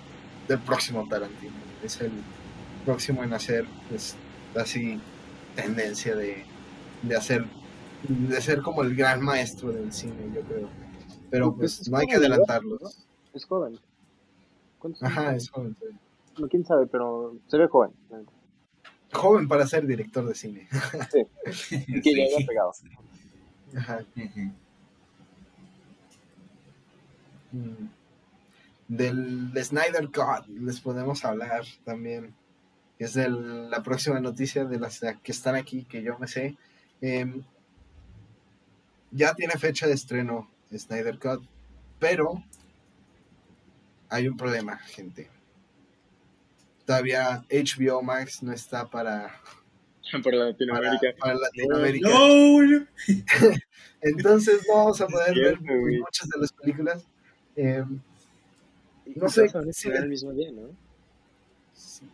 del 0.46 0.60
próximo 0.60 1.04
Tarantino. 1.08 1.52
Es 1.82 2.00
el 2.00 2.12
próximo 2.84 3.24
en 3.24 3.32
hacer, 3.32 3.66
pues, 3.88 4.14
así, 4.54 5.00
tendencia 5.56 6.14
de, 6.14 6.44
de 7.02 7.16
hacer, 7.16 7.44
de 8.08 8.40
ser 8.40 8.62
como 8.62 8.82
el 8.82 8.94
gran 8.94 9.20
maestro 9.20 9.72
del 9.72 9.92
cine, 9.92 10.30
yo 10.32 10.42
creo. 10.42 10.68
Pero 11.28 11.56
Pues, 11.56 11.76
pues 11.76 11.80
es 11.80 11.88
no 11.88 11.98
hay 11.98 12.06
que 12.06 12.16
adelantarlos. 12.16 13.04
Es 13.34 13.44
joven. 13.44 13.80
¿Cuántos 14.78 15.02
años 15.02 15.18
Ajá, 15.18 15.34
es 15.34 15.50
joven. 15.50 15.76
sí. 15.80 15.86
No, 16.38 16.48
quién 16.48 16.64
sabe, 16.64 16.86
pero 16.86 17.34
se 17.48 17.58
ve 17.58 17.66
joven. 17.66 17.90
Joven 19.12 19.48
para 19.48 19.66
ser 19.66 19.88
director 19.88 20.24
de 20.24 20.34
cine. 20.36 20.68
Y 21.88 22.00
que 22.00 22.14
ya 22.14 22.36
haya 22.36 22.46
pegado. 22.46 22.72
Ajá. 23.76 24.04
Mm. 24.14 24.50
Del 28.88 29.52
de 29.52 29.64
Snyder 29.64 30.06
Cut 30.06 30.46
les 30.48 30.80
podemos 30.80 31.24
hablar 31.24 31.64
también. 31.84 32.34
Es 32.98 33.16
el- 33.16 33.70
la 33.70 33.82
próxima 33.82 34.20
noticia 34.20 34.64
de 34.64 34.78
las 34.78 35.00
que 35.22 35.32
están 35.32 35.54
aquí, 35.54 35.84
que 35.84 36.02
yo 36.02 36.18
me 36.18 36.26
sé. 36.28 36.56
Em, 37.00 37.42
ya 39.10 39.34
tiene 39.34 39.54
fecha 39.54 39.86
de 39.86 39.94
estreno 39.94 40.48
Snyder 40.76 41.18
Cut, 41.18 41.42
pero 41.98 42.42
hay 44.08 44.28
un 44.28 44.36
problema, 44.36 44.78
gente. 44.78 45.30
Todavía 46.86 47.44
HBO 47.50 48.02
Max 48.02 48.42
no 48.42 48.52
está 48.52 48.88
para, 48.90 49.40
Para 50.22 50.36
Latinoamérica. 50.50 51.00
Para, 51.00 51.16
para 51.18 51.34
Latinoamérica. 51.40 52.08
No, 52.08 52.86
Entonces 54.02 54.64
no 54.68 54.76
vamos 54.76 55.00
a 55.00 55.06
poder 55.06 55.34
ver 55.34 55.60
muchas 56.00 56.28
de 56.28 56.38
las 56.40 56.52
películas. 56.52 57.06
Eh, 57.56 57.84
Y 59.04 59.18
No 59.18 59.28
sé, 59.28 59.40
todas 59.48 59.52
van 59.54 59.62
a 59.68 59.72
sí, 59.72 59.88
estrenar 59.88 60.02
el 60.04 60.08
mismo 60.10 60.32
día, 60.32 60.52
¿no? 60.52 60.68
sí. 61.74 62.06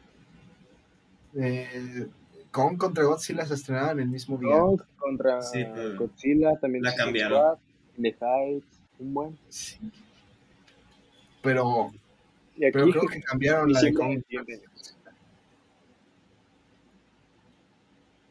Eh, 1.36 2.06
Kong 2.50 2.78
contra 2.78 3.04
Godzilla 3.04 3.44
se 3.46 3.54
estrenaban 3.54 4.00
el 4.00 4.08
mismo 4.08 4.38
día. 4.38 4.58
Kong 4.58 4.80
contra 4.96 5.42
Sí, 5.42 5.64
pero 5.74 5.96
Godzilla, 5.98 6.58
también 6.58 6.82
la 6.84 6.94
cambiaron. 6.94 7.38
Squad, 7.38 7.58
The 8.00 8.16
Heights, 8.20 8.80
un 8.98 9.14
buen. 9.14 9.38
Sí. 9.48 9.78
Pero, 11.42 11.90
Y 12.56 12.64
aquí 12.64 12.72
pero 12.72 12.90
creo 12.90 13.06
que 13.06 13.20
cambiaron 13.22 13.72
la 13.72 13.80
de 13.80 13.94
Kong. 13.94 14.22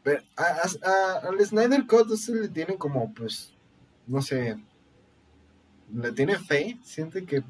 Pero 0.03 0.21
a, 0.37 0.43
a- 0.43 0.89
a- 0.89 1.27
al 1.27 1.45
Snyder 1.45 1.85
Cut 1.85 2.09
usted 2.11 2.41
le 2.41 2.49
tiene 2.49 2.77
como, 2.77 3.13
pues, 3.13 3.53
no 4.07 4.21
sé, 4.21 4.57
le 5.93 6.11
tiene 6.11 6.37
fe, 6.37 6.77
siente 6.83 7.25
que 7.25 7.43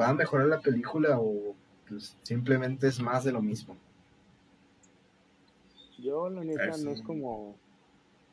va 0.00 0.08
a 0.08 0.14
mejorar 0.14 0.46
la 0.46 0.60
película 0.60 1.18
o 1.18 1.54
pues, 1.88 2.16
simplemente 2.22 2.86
es 2.88 3.00
más 3.00 3.24
de 3.24 3.32
lo 3.32 3.42
mismo. 3.42 3.76
Yo, 5.98 6.28
la 6.30 6.42
neta, 6.42 6.72
sí. 6.72 6.84
no 6.84 6.90
es 6.90 7.02
como 7.02 7.54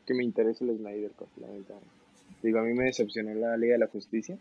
que 0.05 0.13
me 0.13 0.23
interese 0.23 0.63
el 0.63 0.77
Snyder 0.77 1.11
Cut, 1.11 1.29
la 1.39 1.47
neta. 1.47 1.75
Digo, 2.41 2.59
a 2.59 2.63
mí 2.63 2.73
me 2.73 2.85
decepcionó 2.85 3.33
la 3.33 3.57
Liga 3.57 3.73
de 3.73 3.79
la 3.79 3.87
Justicia. 3.87 4.37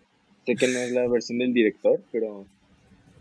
Sé 0.46 0.54
que 0.54 0.68
no 0.68 0.78
es 0.78 0.92
la 0.92 1.06
versión 1.08 1.38
del 1.38 1.52
director, 1.52 2.00
pero 2.10 2.46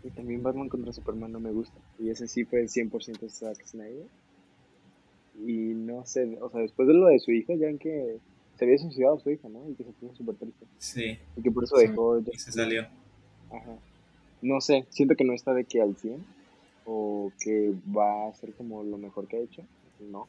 y 0.04 0.10
también 0.10 0.42
Batman 0.42 0.68
contra 0.68 0.92
Superman 0.92 1.32
no 1.32 1.40
me 1.40 1.50
gusta. 1.50 1.78
Y 1.98 2.10
ese 2.10 2.28
sí 2.28 2.44
fue 2.44 2.64
100% 2.64 3.28
Zack 3.28 3.64
Snyder. 3.66 4.06
Y 5.46 5.74
no 5.74 6.04
sé, 6.06 6.38
o 6.40 6.50
sea, 6.50 6.60
después 6.60 6.88
de 6.88 6.94
lo 6.94 7.06
de 7.06 7.18
su 7.18 7.30
hija, 7.30 7.54
ya 7.54 7.68
en 7.68 7.78
que 7.78 8.18
se 8.58 8.64
había 8.64 8.78
suicidado 8.78 9.18
su 9.20 9.30
hija, 9.30 9.48
¿no? 9.48 9.68
Y 9.70 9.74
que 9.74 9.84
se 9.84 9.92
puso 9.92 10.14
súper 10.16 10.34
triste. 10.36 10.66
Sí, 10.78 11.18
Y 11.36 11.42
que 11.42 11.50
por 11.50 11.64
eso 11.64 11.76
Sí. 11.76 11.86
dejó. 11.86 12.18
y 12.18 12.38
se 12.38 12.52
salió. 12.52 12.82
Ajá. 13.50 13.78
No 14.42 14.60
sé, 14.60 14.86
siento 14.90 15.14
que 15.16 15.24
no 15.24 15.32
está 15.32 15.54
de 15.54 15.64
que 15.64 15.80
al 15.80 15.96
100 15.96 16.24
o 16.86 17.32
que 17.40 17.72
va 17.96 18.28
a 18.28 18.34
ser 18.34 18.52
como 18.54 18.82
lo 18.82 18.98
mejor 18.98 19.26
que 19.28 19.36
ha 19.36 19.40
hecho. 19.40 19.62
No. 20.00 20.26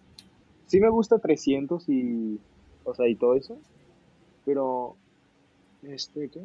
Sí 0.67 0.79
me 0.79 0.89
gusta 0.89 1.17
300 1.19 1.87
y, 1.89 2.39
o 2.83 2.93
sea, 2.93 3.07
y 3.07 3.15
todo 3.15 3.35
eso, 3.35 3.57
pero, 4.45 4.95
este, 5.83 6.29
¿qué? 6.29 6.41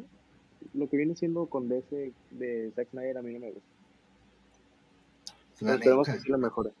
Lo 0.73 0.89
que 0.89 0.97
viene 0.97 1.15
siendo 1.15 1.45
con 1.47 1.67
DC 1.69 2.11
de 2.31 2.71
Zack 2.75 2.89
Snyder 2.89 3.17
a 3.19 3.21
mí 3.21 3.33
no 3.33 3.39
me 3.39 3.51
gusta. 3.51 3.69
La 5.61 5.75
Esperemos 5.75 6.07
que 6.07 6.19
sí 6.19 6.29
lo 6.29 6.37
mejore. 6.37 6.71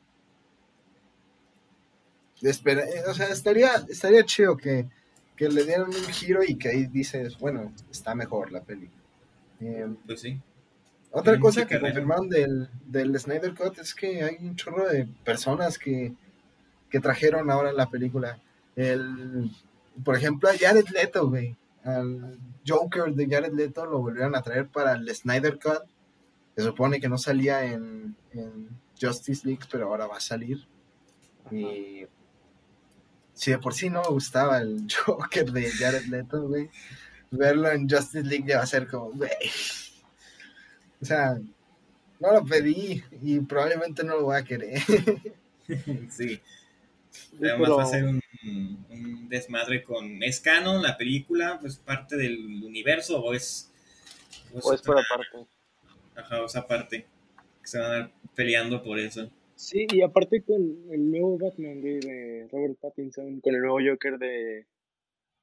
Espera, 2.41 2.83
eh, 2.83 3.03
o 3.07 3.13
sea, 3.13 3.27
estaría, 3.27 3.71
estaría 3.89 4.23
chido 4.25 4.57
que, 4.57 4.87
que 5.35 5.49
le 5.49 5.63
dieran 5.63 5.87
un 5.87 5.93
giro 6.13 6.41
y 6.43 6.55
que 6.55 6.69
ahí 6.69 6.85
dices, 6.87 7.37
bueno, 7.39 7.71
está 7.91 8.13
mejor 8.15 8.51
la 8.51 8.61
peli. 8.61 8.89
Eh, 9.61 9.87
Pues 10.05 10.21
sí. 10.21 10.41
otra 11.11 11.39
cosa 11.39 11.61
que 11.65 11.75
carrera. 11.75 11.89
confirmaron 11.93 12.29
del, 12.29 12.69
del 12.85 13.17
Snyder 13.19 13.55
Cut 13.55 13.79
es 13.79 13.95
que 13.95 14.23
hay 14.23 14.37
un 14.41 14.55
chorro 14.55 14.87
de 14.87 15.05
personas 15.23 15.79
que, 15.79 16.13
que 16.89 16.99
trajeron 16.99 17.49
ahora 17.49 17.71
la 17.71 17.89
película. 17.89 18.39
El, 18.75 19.49
por 20.03 20.15
ejemplo, 20.17 20.49
a 20.49 20.57
Jared 20.57 20.87
Leto, 20.89 21.29
güey. 21.29 21.55
Al 21.83 22.37
Joker 22.67 23.13
de 23.13 23.27
Jared 23.27 23.53
Leto 23.53 23.85
lo 23.85 23.99
volvieron 23.99 24.35
a 24.35 24.41
traer 24.41 24.67
para 24.67 24.93
el 24.93 25.13
Snyder 25.15 25.57
Cut. 25.59 25.83
Se 26.55 26.63
supone 26.63 26.99
que 26.99 27.07
no 27.09 27.17
salía 27.17 27.65
en, 27.65 28.15
en 28.33 28.69
Justice 28.99 29.47
League, 29.47 29.63
pero 29.71 29.87
ahora 29.87 30.07
va 30.07 30.17
a 30.17 30.21
salir. 30.21 30.67
Y 31.51 32.05
si 33.35 33.51
de 33.51 33.59
por 33.59 33.75
sí 33.75 33.89
no 33.91 34.01
me 34.01 34.07
gustaba 34.09 34.57
el 34.57 34.87
Joker 35.05 35.51
de 35.51 35.69
Jared 35.71 36.05
Leto, 36.05 36.47
güey, 36.47 36.69
verlo 37.29 37.69
en 37.71 37.87
Justice 37.87 38.23
League 38.23 38.45
ya 38.47 38.57
va 38.57 38.63
a 38.63 38.67
ser 38.67 38.87
como, 38.87 39.11
güey. 39.11 39.29
O 41.01 41.05
sea, 41.05 41.37
no 42.19 42.33
lo 42.33 42.43
pedí 42.45 43.03
y 43.21 43.39
probablemente 43.41 44.03
no 44.03 44.15
lo 44.15 44.23
voy 44.23 44.37
a 44.37 44.43
querer. 44.43 44.81
Sí. 46.11 46.39
Además 47.39 47.59
pero- 47.59 47.77
va 47.77 47.83
a 47.83 47.87
ser 47.87 48.03
un, 48.05 48.21
un 48.89 49.27
desmadre 49.29 49.83
con... 49.83 50.21
¿Es 50.21 50.39
canon 50.39 50.83
la 50.83 50.95
película? 50.95 51.57
¿Pues 51.59 51.77
parte 51.77 52.15
del 52.17 52.63
universo 52.63 53.19
o 53.19 53.33
es... 53.33 53.71
o 54.53 54.73
es 54.73 54.81
por 54.83 54.99
aparte. 54.99 55.47
Ajá, 56.15 56.41
o 56.41 56.45
esa 56.45 56.67
parte. 56.67 57.07
Que 57.63 57.67
se 57.67 57.79
van 57.79 58.01
a 58.03 58.11
peleando 58.35 58.83
por 58.83 58.99
eso. 58.99 59.31
Sí, 59.55 59.87
y 59.89 60.01
aparte 60.01 60.43
con 60.43 60.61
el 60.91 61.11
nuevo 61.11 61.37
Batman 61.37 61.81
güey, 61.81 61.99
de 61.99 62.47
Robert 62.51 62.77
Pattinson, 62.81 63.39
con 63.39 63.55
el 63.55 63.61
nuevo 63.61 63.77
Joker 63.85 64.17
de, 64.17 64.67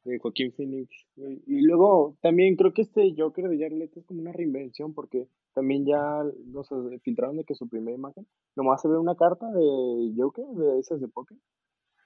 de 0.05 0.19
Joaquín 0.19 0.53
Phoenix. 0.53 1.07
Y 1.17 1.63
luego 1.63 2.17
también 2.21 2.57
creo 2.57 2.73
que 2.73 2.83
este 2.83 3.15
Joker 3.17 3.49
de 3.49 3.59
Jared 3.59 3.79
Leto 3.79 4.01
es 4.01 4.07
como 4.07 4.21
una 4.21 4.33
reinvención 4.33 4.93
porque 4.93 5.29
también 5.55 5.87
ya 5.87 6.25
no 6.47 6.65
sé, 6.65 6.75
filtraron 7.03 7.37
de 7.37 7.45
que 7.45 7.55
su 7.55 7.69
primera 7.69 7.97
imagen, 7.97 8.27
nomás 8.57 8.83
se 8.83 8.89
ve 8.89 8.99
una 8.99 9.17
carta 9.17 9.51
de 9.51 10.13
Joker, 10.17 10.47
de 10.47 10.79
esas 10.79 11.01
de 11.01 11.09
Poké. 11.09 11.37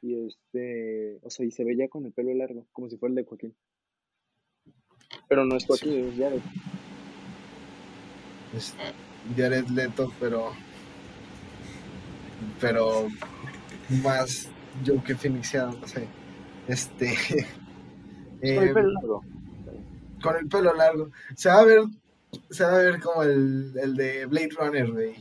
Y 0.02 0.26
este, 0.26 1.18
o 1.22 1.30
sea, 1.30 1.46
y 1.46 1.50
se 1.50 1.64
ve 1.64 1.76
ya 1.76 1.88
con 1.88 2.04
el 2.06 2.12
pelo 2.12 2.32
largo, 2.34 2.66
como 2.72 2.88
si 2.88 2.96
fuera 2.96 3.10
el 3.10 3.16
de 3.16 3.24
Joaquín. 3.24 3.54
Pero 5.28 5.44
no 5.44 5.56
es 5.56 5.66
Joaquín, 5.66 6.08
es 6.08 6.16
Jared. 6.16 6.40
Es 8.54 8.76
Jared 9.36 9.66
Leto, 9.68 10.12
pero. 10.20 10.50
Pero. 12.60 13.08
Más 14.02 14.48
Joker 14.84 15.16
Phoenixiano, 15.16 15.76
no 15.80 15.86
sé. 15.86 16.06
Este. 16.68 17.14
Con 18.40 18.58
el 18.58 18.74
pelo 18.74 18.92
largo. 18.92 19.24
con 20.22 20.36
el 20.36 20.48
pelo 20.48 20.74
largo. 20.74 21.10
Se 21.34 21.48
va 21.48 21.60
a 21.60 21.64
ver. 21.64 21.84
Se 22.50 22.64
va 22.64 22.74
a 22.74 22.78
ver 22.78 23.00
como 23.00 23.22
el, 23.22 23.72
el 23.80 23.94
de 23.94 24.26
Blade 24.26 24.50
Runner, 24.58 24.90
güey. 24.92 25.14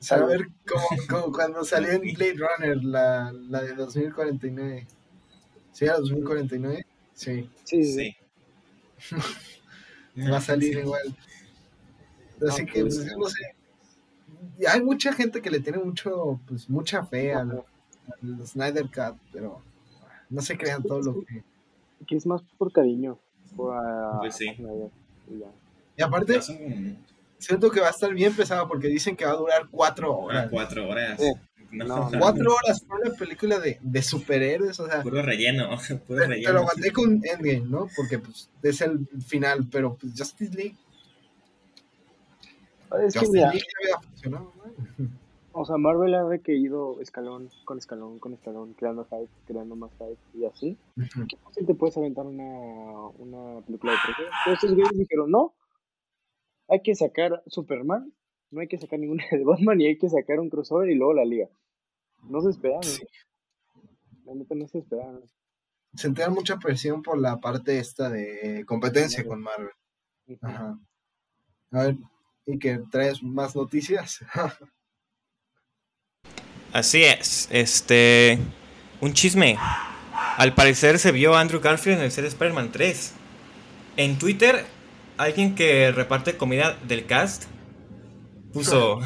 Se 0.00 0.16
va 0.16 0.24
a 0.24 0.26
ver 0.26 0.48
como, 0.66 0.86
como 1.08 1.32
cuando 1.32 1.64
salió 1.64 1.90
en 1.92 2.02
Blade 2.02 2.36
Runner, 2.36 2.84
la, 2.84 3.32
la 3.32 3.62
de 3.62 3.74
2049. 3.74 4.86
¿Sí 5.72 5.84
era 5.84 5.96
2049? 5.98 6.86
Sí, 7.14 7.48
Sí, 7.64 7.84
sí, 7.84 7.84
sí. 7.84 8.16
Sí. 8.98 9.16
va 10.30 10.38
a 10.38 10.40
salir 10.40 10.78
igual. 10.78 11.16
Así 12.48 12.66
que, 12.66 12.82
pues, 12.82 12.96
pues, 12.96 13.16
no 13.16 13.28
sé. 13.28 13.54
Hay 14.68 14.82
mucha 14.82 15.12
gente 15.12 15.40
que 15.42 15.50
le 15.50 15.60
tiene 15.60 15.78
mucho, 15.78 16.40
pues, 16.46 16.68
mucha 16.68 17.04
fe 17.04 17.34
al, 17.34 17.62
al 18.22 18.46
Snyder 18.46 18.84
Cut, 18.84 19.16
pero 19.32 19.62
no 20.30 20.42
se 20.42 20.56
crean 20.56 20.82
todo 20.82 21.00
lo 21.00 21.24
que. 21.24 21.42
Que 22.06 22.16
es 22.16 22.26
más 22.26 22.42
por 22.58 22.72
cariño. 22.72 23.18
Por 23.56 23.74
a, 23.74 24.18
Pues 24.20 24.36
sí. 24.36 24.46
y 25.96 26.02
aparte, 26.02 26.40
siento 27.38 27.70
que 27.70 27.80
va 27.80 27.88
a 27.88 27.90
estar 27.90 28.12
bien 28.12 28.34
pesado 28.34 28.66
porque 28.68 28.88
dicen 28.88 29.16
que 29.16 29.24
va 29.24 29.32
a 29.32 29.36
durar 29.36 29.68
cuatro 29.70 30.12
ah, 30.12 30.16
horas. 30.16 30.48
cuatro 30.50 30.88
horas. 30.88 31.20
Sí. 31.20 31.32
No, 31.70 31.84
No, 31.86 32.10
no. 32.10 32.18
Cuatro 32.18 32.54
horas 32.54 32.80
para 32.80 33.00
una 33.00 33.14
película 33.14 33.58
de, 33.58 33.78
de 33.82 34.02
superhéroes, 34.02 34.78
o 34.78 34.86
sea, 34.86 35.02
Puro 35.02 35.22
relleno. 35.22 35.70
Puro 36.06 36.20
te, 36.20 36.26
te 36.26 36.26
relleno. 36.26 36.52
lo 36.52 36.58
aguanté 36.60 36.92
con 36.92 37.20
Endgame, 37.24 37.66
¿no? 37.68 37.88
Porque 37.96 38.18
pues 38.18 38.48
es 38.62 38.80
el 38.80 39.06
final, 39.26 39.66
pero 39.70 39.96
pues 39.96 40.12
Justice 40.16 40.54
League, 40.54 40.76
Es 43.06 43.14
que 43.14 43.26
mira, 43.28 43.52
o 45.52 45.64
sea, 45.64 45.76
Marvel 45.76 46.14
ha 46.14 46.28
requerido 46.28 47.00
escalón 47.00 47.50
con 47.64 47.78
escalón 47.78 48.18
con 48.18 48.34
escalón, 48.34 48.74
creando 48.74 49.04
hype, 49.04 49.30
creando 49.46 49.76
más 49.76 49.90
hype 49.92 50.18
y 50.34 50.44
así. 50.44 50.76
¿Qué 50.96 51.36
fácil 51.36 51.66
te 51.66 51.74
puedes 51.74 51.96
aventar 51.96 52.26
una, 52.26 53.08
una 53.18 53.60
película 53.62 53.92
de 53.92 53.98
3D? 53.98 54.30
Pero 54.44 54.54
estos 54.54 54.74
güeyes 54.74 54.98
dijeron, 54.98 55.30
no, 55.30 55.54
hay 56.68 56.82
que 56.82 56.94
sacar 56.94 57.42
Superman, 57.46 58.12
no 58.50 58.60
hay 58.60 58.68
que 58.68 58.78
sacar 58.78 58.98
ninguna 58.98 59.24
de 59.30 59.44
Batman 59.44 59.80
y 59.80 59.86
hay 59.86 59.98
que 59.98 60.08
sacar 60.08 60.40
un 60.40 60.50
crossover 60.50 60.90
y 60.90 60.94
luego 60.94 61.14
la 61.14 61.24
liga. 61.24 61.48
No 62.22 62.40
se 62.40 62.50
esperaron. 62.50 62.82
Sí. 62.82 63.04
La 64.24 64.34
neta 64.34 64.54
no 64.54 64.66
se 64.66 64.78
esperaron. 64.78 65.22
Sentían 65.94 66.32
mucha 66.32 66.58
presión 66.58 67.02
por 67.02 67.18
la 67.18 67.38
parte 67.38 67.78
esta 67.78 68.08
de 68.08 68.64
competencia 68.66 69.24
con 69.24 69.40
Marvel. 69.40 69.70
Ajá. 70.40 70.78
A 71.70 71.82
ver, 71.82 71.96
y 72.46 72.58
que 72.58 72.80
traes 72.90 73.22
más 73.22 73.54
noticias. 73.56 74.24
Así 76.72 77.04
es, 77.04 77.48
este. 77.52 78.38
Un 79.00 79.12
chisme. 79.12 79.56
Al 80.36 80.54
parecer 80.54 80.98
se 80.98 81.12
vio 81.12 81.36
Andrew 81.36 81.60
Garfield 81.60 81.98
en 81.98 82.04
el 82.04 82.10
ser 82.10 82.24
Spider-Man 82.24 82.72
3. 82.72 83.12
En 83.96 84.18
Twitter, 84.18 84.64
alguien 85.16 85.54
que 85.54 85.92
reparte 85.92 86.36
comida 86.36 86.76
del 86.86 87.06
cast 87.06 87.44
puso. 88.52 89.00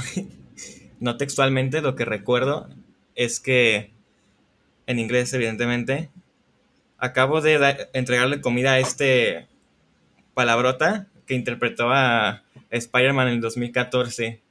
no 1.00 1.16
textualmente, 1.16 1.82
lo 1.82 1.94
que 1.94 2.04
recuerdo 2.04 2.68
es 3.14 3.40
que. 3.40 3.92
En 4.86 4.98
inglés, 4.98 5.32
evidentemente. 5.34 6.10
Acabo 6.96 7.42
de 7.42 7.88
entregarle 7.92 8.40
comida 8.40 8.72
a 8.72 8.78
este. 8.78 9.46
Palabrota 10.32 11.08
que 11.28 11.34
interpretó 11.34 11.90
a 11.92 12.42
Spider-Man 12.70 13.28
en 13.28 13.34
el 13.34 13.40
2014. 13.40 14.42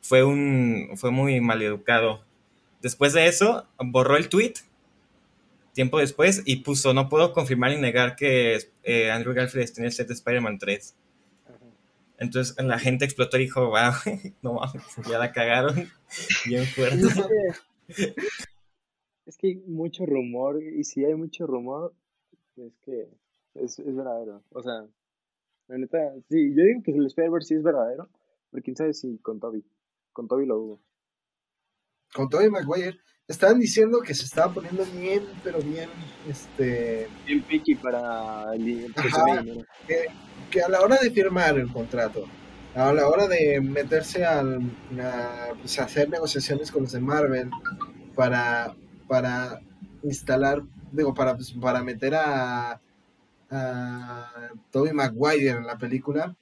Fue 0.00 0.24
un. 0.24 0.90
Fue 0.96 1.12
muy 1.12 1.40
maleducado. 1.40 2.24
Después 2.80 3.12
de 3.12 3.28
eso, 3.28 3.68
borró 3.78 4.16
el 4.16 4.28
tweet 4.28 4.54
tiempo 5.72 5.98
después 5.98 6.42
y 6.44 6.56
puso, 6.56 6.94
no 6.94 7.08
puedo 7.08 7.32
confirmar 7.32 7.70
ni 7.70 7.80
negar 7.80 8.16
que 8.16 8.58
eh, 8.82 9.10
Andrew 9.10 9.34
Garfield 9.34 9.64
está 9.64 9.80
en 9.80 9.86
el 9.86 9.92
set 9.92 10.08
de 10.08 10.14
Spider-Man 10.14 10.58
3. 10.58 10.94
Entonces 12.18 12.56
la 12.64 12.78
gente 12.78 13.04
explotó 13.04 13.36
y 13.36 13.40
dijo, 13.40 13.66
wow, 13.66 13.92
no 14.42 14.54
mames, 14.54 14.82
ya 15.08 15.18
la 15.18 15.32
cagaron 15.32 15.88
bien 16.46 16.64
fuerte. 16.66 17.08
Es 19.26 19.36
que 19.36 19.48
hay 19.48 19.54
mucho 19.66 20.06
rumor, 20.06 20.62
y 20.62 20.84
si 20.84 21.04
hay 21.04 21.14
mucho 21.14 21.46
rumor, 21.46 21.94
es 22.56 22.76
que 22.84 23.08
es, 23.54 23.78
es 23.78 23.96
verdadero. 23.96 24.42
O 24.50 24.62
sea, 24.62 24.84
la 25.72 25.78
neta, 25.78 26.12
sí, 26.28 26.54
yo 26.54 26.64
digo 26.64 26.82
que 26.82 26.90
el 26.90 27.06
Spider-Verse 27.06 27.48
sí 27.48 27.54
es 27.54 27.62
verdadero, 27.62 28.10
pero 28.50 28.62
quién 28.62 28.76
sabe 28.76 28.92
si 28.92 29.16
con 29.18 29.40
Toby. 29.40 29.64
Con 30.12 30.28
Toby 30.28 30.44
lo 30.44 30.56
dudo. 30.56 30.80
Con 32.14 32.28
Toby 32.28 32.50
Maguire. 32.50 32.98
Estaban 33.26 33.58
diciendo 33.58 34.00
que 34.00 34.12
se 34.12 34.26
estaba 34.26 34.52
poniendo 34.52 34.84
bien, 34.84 35.22
pero 35.42 35.60
bien, 35.60 35.88
este... 36.28 37.08
Bien 37.24 37.42
picky 37.42 37.76
para 37.76 38.52
el... 38.54 38.92
Ajá, 38.94 39.42
que, 39.86 40.06
que, 40.50 40.60
a 40.60 40.68
la 40.68 40.82
hora 40.82 40.98
de 41.00 41.10
firmar 41.10 41.58
el 41.58 41.72
contrato, 41.72 42.26
a 42.74 42.92
la 42.92 43.08
hora 43.08 43.26
de 43.26 43.58
meterse 43.62 44.26
al, 44.26 44.60
a, 45.00 45.54
pues, 45.58 45.78
hacer 45.78 46.10
negociaciones 46.10 46.70
con 46.70 46.82
los 46.82 46.92
de 46.92 47.00
Marvel 47.00 47.48
para, 48.14 48.74
para 49.08 49.62
instalar, 50.02 50.62
digo, 50.90 51.14
para, 51.14 51.34
pues, 51.34 51.52
para 51.52 51.82
meter 51.82 52.14
a, 52.14 52.78
a 53.52 54.50
Toby 54.70 54.92
Maguire 54.92 55.50
en 55.50 55.66
la 55.66 55.76
película, 55.76 56.34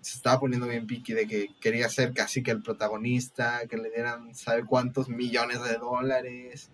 se 0.00 0.16
estaba 0.16 0.38
poniendo 0.38 0.68
bien 0.68 0.86
piqui 0.86 1.14
de 1.14 1.26
que 1.26 1.48
quería 1.60 1.88
ser 1.88 2.12
casi 2.12 2.42
que 2.42 2.50
el 2.50 2.62
protagonista, 2.62 3.66
que 3.66 3.78
le 3.78 3.90
dieran 3.90 4.34
sabe 4.34 4.64
cuántos 4.66 5.08
millones 5.08 5.62
de 5.62 5.78
dólares. 5.78 6.70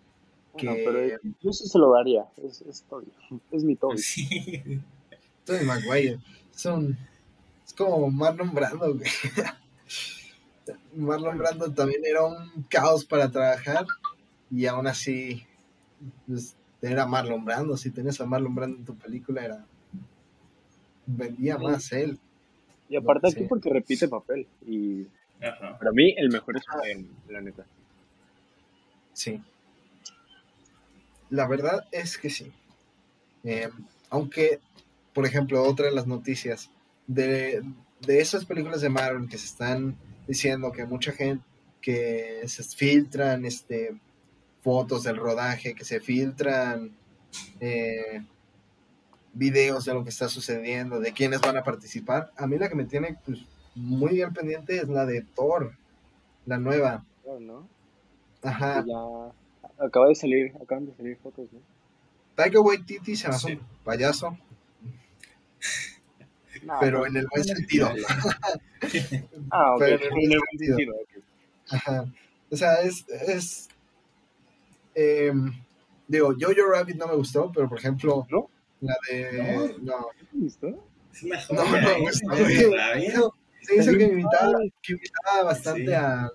Que... 0.56 0.66
No, 0.66 0.72
pero 0.74 1.52
sí 1.52 1.68
se 1.68 1.78
lo 1.78 1.92
daría, 1.92 2.26
es, 2.44 2.62
es, 2.62 2.82
Toby. 2.82 3.06
es 3.52 3.62
mi 3.62 3.76
Toby. 3.76 3.98
Sí. 3.98 4.28
Toby 5.44 5.64
Maguire, 5.64 6.18
es, 6.52 6.64
un, 6.66 6.98
es 7.64 7.72
como 7.72 8.10
Marlon 8.10 8.52
Brando. 8.52 8.98
Marlon 10.96 11.38
Brando 11.38 11.72
también 11.72 12.02
era 12.04 12.24
un 12.24 12.64
caos 12.68 13.04
para 13.04 13.30
trabajar 13.30 13.86
y 14.50 14.66
aún 14.66 14.88
así 14.88 15.46
pues, 16.26 16.56
era 16.82 17.06
Marlon 17.06 17.44
Brando. 17.44 17.76
Si 17.76 17.90
tenías 17.90 18.20
a 18.20 18.26
Marlon 18.26 18.54
Brando 18.54 18.78
en 18.78 18.84
tu 18.84 18.96
película, 18.96 19.44
era 19.44 19.66
vendía 21.06 21.58
más 21.58 21.92
él. 21.92 22.18
Y 22.88 22.96
aparte 22.96 23.28
aquí 23.28 23.44
porque 23.44 23.70
repite 23.70 24.08
papel. 24.08 24.46
Y 24.66 25.06
para 25.40 25.92
mí 25.92 26.14
el 26.16 26.30
mejor 26.30 26.56
es 26.56 26.64
en 26.90 27.08
la 27.28 27.40
neta. 27.40 27.64
Sí. 29.12 29.42
La 31.30 31.46
verdad 31.46 31.86
es 31.92 32.18
que 32.18 32.30
sí. 32.30 32.52
Eh, 33.44 33.68
aunque, 34.10 34.60
por 35.14 35.26
ejemplo, 35.26 35.62
otra 35.62 35.86
de 35.86 35.92
las 35.92 36.06
noticias 36.06 36.70
de, 37.06 37.62
de 38.00 38.20
esas 38.20 38.44
películas 38.44 38.80
de 38.80 38.88
Marvel 38.88 39.28
que 39.28 39.38
se 39.38 39.46
están 39.46 39.96
diciendo 40.26 40.72
que 40.72 40.84
mucha 40.84 41.12
gente 41.12 41.44
que 41.80 42.42
se 42.46 42.62
filtran 42.62 43.44
este 43.44 43.96
fotos 44.62 45.02
del 45.04 45.16
rodaje, 45.16 45.74
que 45.74 45.84
se 45.84 46.00
filtran 46.00 46.92
eh, 47.60 48.22
videos 49.32 49.84
de 49.84 49.94
lo 49.94 50.04
que 50.04 50.10
está 50.10 50.28
sucediendo, 50.28 51.00
de 51.00 51.12
quiénes 51.12 51.40
van 51.40 51.56
a 51.56 51.64
participar. 51.64 52.32
A 52.36 52.46
mí 52.46 52.58
la 52.58 52.68
que 52.68 52.74
me 52.74 52.84
tiene 52.84 53.18
pues, 53.24 53.40
muy 53.74 54.14
bien 54.14 54.32
pendiente 54.32 54.76
es 54.76 54.88
la 54.88 55.06
de 55.06 55.22
Thor, 55.22 55.72
la 56.46 56.58
nueva. 56.58 57.04
¿no? 57.40 57.68
Ajá. 58.42 58.84
Ya 58.86 59.84
acaba 59.84 60.08
de 60.08 60.14
salir, 60.14 60.52
acaban 60.60 60.86
de 60.86 60.94
salir 60.94 61.16
fotos, 61.16 61.52
¿no? 61.52 61.60
Taika 62.34 62.60
Waititi 62.60 63.16
se 63.16 63.28
me 63.28 63.34
hace 63.34 63.52
un 63.54 63.60
payaso. 63.84 64.36
pero 66.80 67.06
en 67.06 67.16
el 67.16 67.26
buen 67.30 67.44
sentido. 67.44 67.88
ah, 69.50 69.74
ok. 69.74 69.80
Pero 69.80 69.96
en 69.96 70.18
el 70.18 70.24
en 70.24 70.32
el 70.32 70.38
buen 70.38 70.58
sentido. 70.58 70.94
Ajá. 71.70 72.04
O 72.50 72.56
sea, 72.56 72.80
es. 72.80 73.06
es 73.08 73.68
em, 75.00 75.52
digo, 76.08 76.34
Jojo 76.38 76.70
Rabbit 76.70 76.96
no 76.96 77.06
me 77.08 77.14
gustó, 77.16 77.50
pero 77.52 77.68
por 77.68 77.78
ejemplo, 77.78 78.26
¿No? 78.30 78.50
la 78.80 78.96
de. 79.10 79.76
No, 79.82 80.06
¿Te 80.18 80.38
gustó? 80.38 80.68
Es 81.12 81.22
una 81.22 81.36
no, 81.64 81.70
joya, 81.70 81.82
no, 82.22 82.34
me. 82.34 83.04
Hizo- 83.06 83.34
Se 83.62 83.76
hizo 83.76 83.92
que 83.92 84.04
invitaba, 84.04 84.58
que 84.82 84.92
invitaba 84.94 85.42
bastante 85.44 85.86
Sí. 85.86 85.92
al, 85.92 86.30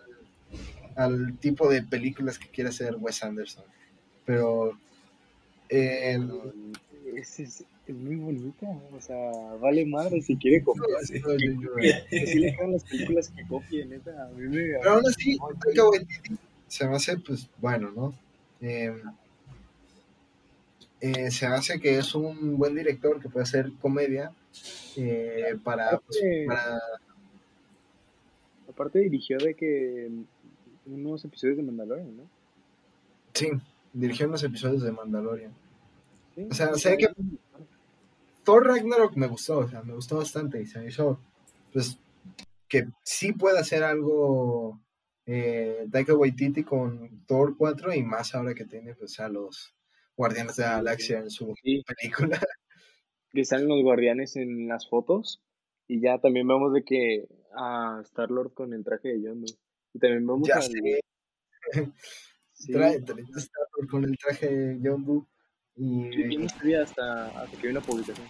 al 0.95 1.38
tipo 1.39 1.69
de 1.69 1.82
películas 1.84 2.38
que 2.38 2.47
quiere 2.49 2.69
hacer 2.69 2.95
Wes 2.99 3.23
Anderson. 3.23 3.63
Pero. 4.25 4.78
el- 5.69 6.32
Es, 7.15 7.39
es, 7.39 7.63
es 7.88 7.95
muy 7.95 8.15
bonita, 8.15 8.65
o 8.67 8.99
sea, 8.99 9.32
vale 9.62 9.86
madre 9.86 10.21
si 10.21 10.36
quiere 10.36 10.62
copiar. 10.63 10.88
Sí, 11.04 11.19
no, 11.21 11.30
sí 12.10 12.39
le 12.39 12.56
quedan 12.56 12.73
las 12.73 12.84
películas 12.84 13.30
que 13.30 13.47
copie, 13.47 13.86
neta. 13.86 14.12
A 14.25 14.28
mí 14.30 14.47
me. 14.49 14.78
Pero 14.80 14.91
aún 14.91 15.08
así, 15.08 15.38
se 16.67 16.88
me 16.88 16.95
hace, 16.95 17.17
pues, 17.19 17.47
bueno, 17.60 17.91
¿no? 17.95 18.13
Eh, 18.61 18.95
eh, 21.01 21.31
se 21.31 21.45
hace 21.45 21.79
que 21.79 21.97
es 21.97 22.15
un 22.15 22.57
buen 22.57 22.75
director 22.75 23.19
que 23.21 23.29
puede 23.29 23.43
hacer 23.43 23.71
comedia 23.81 24.31
eh, 24.95 25.57
para, 25.63 25.99
pues, 25.99 26.17
Aparte- 26.19 26.45
para- 26.47 26.79
Aparte 28.69 28.99
dirigió 28.99 29.37
de 29.37 29.53
que 29.53 30.09
unos 30.85 31.23
episodios 31.23 31.57
de 31.57 31.63
Mandalorian, 31.63 32.17
¿no? 32.17 32.23
Sí, 33.33 33.49
dirigió 33.93 34.27
unos 34.27 34.43
episodios 34.43 34.81
de 34.83 34.91
Mandalorian. 34.91 35.53
Sí, 36.35 36.47
O 36.49 36.53
sea, 36.53 36.73
sí, 36.73 36.79
sé 36.81 36.97
que- 36.97 37.07
Thor 38.43 38.67
Ragnarok 38.67 39.15
me 39.15 39.27
gustó, 39.27 39.59
o 39.59 39.67
sea, 39.69 39.81
me 39.81 39.93
gustó 39.93 40.17
bastante 40.17 40.61
y 40.61 40.65
se 40.65 40.79
me 40.79 40.87
hizo, 40.87 41.19
pues, 41.73 41.97
que 42.67 42.87
sí 43.03 43.31
puede 43.31 43.59
hacer 43.59 43.83
algo 43.83 44.79
eh, 45.25 45.88
Taika 45.91 46.13
Waititi 46.15 46.63
con 46.63 47.25
Thor 47.25 47.55
4 47.57 47.93
y 47.93 48.03
más 48.03 48.35
ahora 48.35 48.53
que 48.53 48.65
tiene, 48.65 48.93
pues, 48.95 49.19
a 49.19 49.27
los 49.29 49.73
Guardianes 50.15 50.55
de 50.57 50.63
la 50.63 50.71
Galaxia 50.77 51.19
en 51.19 51.29
su 51.29 51.53
Sí, 51.63 51.83
película. 51.83 52.39
que 53.31 53.43
salen 53.45 53.67
los 53.67 53.81
guardianes 53.83 54.35
en 54.38 54.67
las 54.67 54.88
fotos 54.88 55.41
y 55.88 55.99
ya 55.99 56.19
también 56.19 56.47
vemos 56.47 56.71
de 56.73 56.83
que 56.83 57.27
a 57.57 57.99
Star 58.03 58.31
Lord 58.31 58.53
con 58.53 58.73
el 58.73 58.83
traje 58.83 59.09
de 59.09 59.21
Yondu 59.23 59.45
y 59.93 59.99
también 59.99 60.25
vemos 60.25 60.47
Ya 60.47 60.55
al- 60.55 60.63
sé, 60.63 61.01
sí, 62.53 62.71
trae, 62.71 63.01
trae 63.01 63.23
Star-Lord 63.35 63.89
con 63.89 64.03
el 64.05 64.17
traje 64.17 64.47
de 64.49 64.79
Yondu 64.81 65.27
y 65.75 66.33
yo 66.33 66.39
no 66.39 66.47
sabía 66.49 66.83
hasta, 66.83 67.25
hasta 67.41 67.57
que 67.57 67.67
vi 67.67 67.71
una 67.71 67.81
publicación 67.81 68.25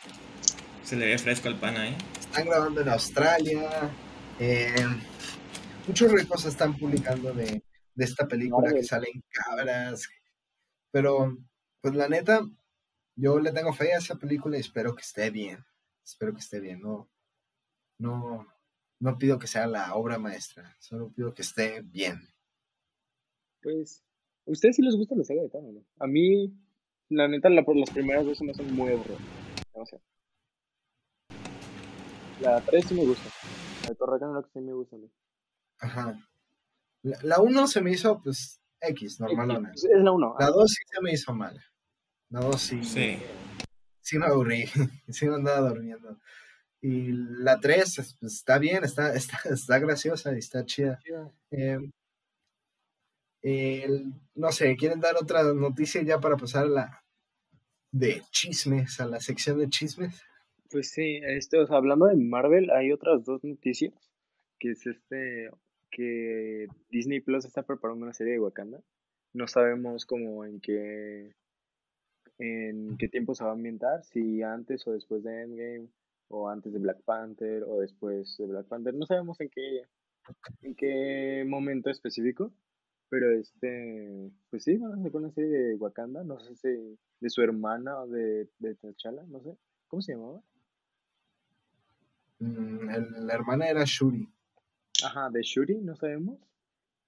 Se 0.84 0.96
le 0.96 1.06
ve 1.06 1.18
fresco 1.20 1.50
al 1.50 1.60
pana, 1.60 1.88
¿eh? 1.90 1.96
están 2.20 2.48
grabando 2.48 2.82
en 2.82 2.90
Australia. 2.90 3.70
eh, 4.40 4.74
muchas 5.88 6.12
de 6.12 6.28
cosas 6.28 6.54
están 6.54 6.78
publicando 6.78 7.34
de, 7.34 7.64
de 7.96 8.06
esta 8.06 8.28
película 8.28 8.72
que 8.74 8.84
salen 8.84 9.24
cabras. 9.30 10.08
Pero, 10.92 11.38
pues 11.82 11.96
la 11.96 12.08
neta, 12.08 12.42
yo 13.16 13.40
le 13.40 13.52
tengo 13.52 13.74
fe 13.74 13.94
a 13.94 13.98
esa 13.98 14.16
película 14.16 14.58
y 14.58 14.62
espero 14.62 14.96
que 14.96 15.02
esté 15.02 15.30
bien. 15.30 15.64
Espero 16.04 16.34
que 16.34 16.40
esté 16.40 16.60
bien. 16.60 16.82
No, 16.82 17.10
no, 17.98 18.48
no 19.00 19.18
pido 19.18 19.40
que 19.40 19.48
sea 19.48 19.68
la 19.68 19.96
obra 19.96 20.18
maestra, 20.18 20.76
solo 20.80 21.12
pido 21.12 21.34
que 21.34 21.42
esté 21.42 21.82
bien. 21.82 22.22
pues 23.62 24.04
¿a 24.48 24.52
ustedes 24.52 24.76
sí 24.76 24.82
les 24.82 24.96
gusta 24.96 25.16
la 25.16 25.24
saga 25.24 25.42
de 25.42 25.50
Thanos, 25.50 25.74
no? 25.74 25.86
a 26.00 26.08
mí 26.08 26.54
la 27.10 27.28
neta 27.28 27.50
la, 27.50 27.64
las 27.68 27.90
primeras 27.90 28.26
dos 28.26 28.38
se 28.38 28.44
me 28.44 28.52
hacen 28.52 28.74
muy 28.76 28.92
aburridas 28.92 29.22
demasiado 29.74 30.04
la 32.42 32.62
3 32.62 32.86
sí 32.86 32.94
me 32.94 33.06
gusta 33.06 33.30
la 33.84 33.90
de 33.90 33.96
Thor 33.96 34.10
Ragnarok 34.12 34.50
sí 34.54 34.60
me 34.60 34.74
gusta 34.74 34.96
a 34.96 35.00
mí. 35.00 35.10
Ajá. 35.80 36.20
La, 37.04 37.18
la 37.24 37.40
uno 37.42 37.68
se 37.68 37.82
me 37.82 37.92
hizo, 37.92 38.22
pues, 38.22 38.62
X, 38.82 39.20
normalona. 39.20 39.72
es, 39.74 39.84
la 39.90 40.12
1 40.12 40.36
La 40.40 40.48
2 40.48 40.72
sí 40.72 40.84
se 40.92 41.02
me 41.02 41.12
hizo 41.14 41.34
mal. 41.34 41.60
La 42.30 42.40
2 42.42 42.62
sí, 42.62 42.84
Sí. 42.84 43.18
sí 44.02 44.18
me 44.18 44.26
aburrí. 44.26 44.66
sí 45.10 45.28
me 45.28 45.36
andaba 45.36 45.70
durmiendo. 45.70 46.20
Y 46.82 47.12
la 47.14 47.60
3 47.60 48.18
está 48.22 48.58
bien, 48.60 48.84
está, 48.84 49.14
está, 49.16 49.40
está 49.46 49.80
graciosa 49.80 50.34
y 50.36 50.40
está 50.40 50.66
chida. 50.66 51.00
Eh, 51.52 51.80
el- 53.42 54.14
no 54.36 54.52
sé, 54.52 54.76
¿quieren 54.76 55.00
dar 55.00 55.16
otra 55.16 55.44
noticia 55.54 56.02
ya 56.04 56.20
para 56.20 56.38
pasar 56.38 56.66
a 56.66 56.70
la 56.70 57.04
de 57.92 58.22
chismes, 58.32 59.00
a 59.00 59.06
la 59.06 59.20
sección 59.20 59.60
de 59.60 59.70
chismes? 59.70 60.22
Pues 60.70 60.92
sí, 60.92 61.20
este, 61.24 61.60
o 61.60 61.68
sea, 61.68 61.78
hablando 61.78 62.08
de 62.08 62.16
Marvel, 62.16 62.70
hay 62.72 62.92
otras 62.92 63.24
dos 63.24 63.44
noticias, 63.44 63.94
que 64.60 64.72
es 64.72 64.86
este, 64.86 65.50
que 65.92 66.68
Disney 66.90 67.22
Plus 67.22 67.46
está 67.46 67.64
preparando 67.64 68.04
una 68.04 68.14
serie 68.14 68.34
de 68.34 68.40
Wakanda. 68.40 68.82
No 69.34 69.48
sabemos 69.48 70.06
cómo 70.06 70.46
en 70.46 70.60
qué, 70.62 71.36
en 72.40 72.98
qué 72.98 73.08
tiempo 73.08 73.36
se 73.36 73.44
va 73.44 73.52
a 73.52 73.54
ambientar, 73.54 74.04
si 74.04 74.42
antes 74.42 74.86
o 74.88 74.94
después 74.94 75.24
de 75.24 75.44
Endgame, 75.44 75.90
o 76.28 76.50
antes 76.50 76.74
de 76.74 76.80
Black 76.80 77.02
Panther, 77.04 77.64
o 77.64 77.80
después 77.80 78.38
de 78.38 78.48
Black 78.48 78.68
Panther. 78.68 78.94
No 78.94 79.06
sabemos 79.06 79.40
en 79.42 79.50
qué, 79.50 79.84
en 80.62 80.76
qué 80.76 81.46
momento 81.48 81.90
específico, 81.90 82.54
Pero 83.10 83.32
este, 83.32 84.32
pues 84.50 84.64
sí, 84.64 84.78
van 84.78 85.06
a 85.06 85.18
una 85.18 85.32
serie 85.32 85.50
de 85.50 85.76
Wakanda, 85.76 86.24
no 86.24 86.40
sé 86.40 86.56
si 86.56 86.98
de 87.20 87.30
su 87.30 87.42
hermana 87.42 88.02
o 88.02 88.08
de, 88.08 88.50
de 88.60 88.76
T'Challa, 88.76 89.24
no 89.28 89.42
sé. 89.42 89.56
¿Cómo 89.88 90.02
se 90.02 90.14
llamaba? 90.14 90.42
Mm, 92.40 92.90
la 93.26 93.34
hermana 93.34 93.68
era 93.70 93.84
Shuri. 93.86 94.28
Ajá, 95.04 95.30
de 95.30 95.42
Shuri, 95.42 95.76
no 95.82 95.96
sabemos. 95.96 96.38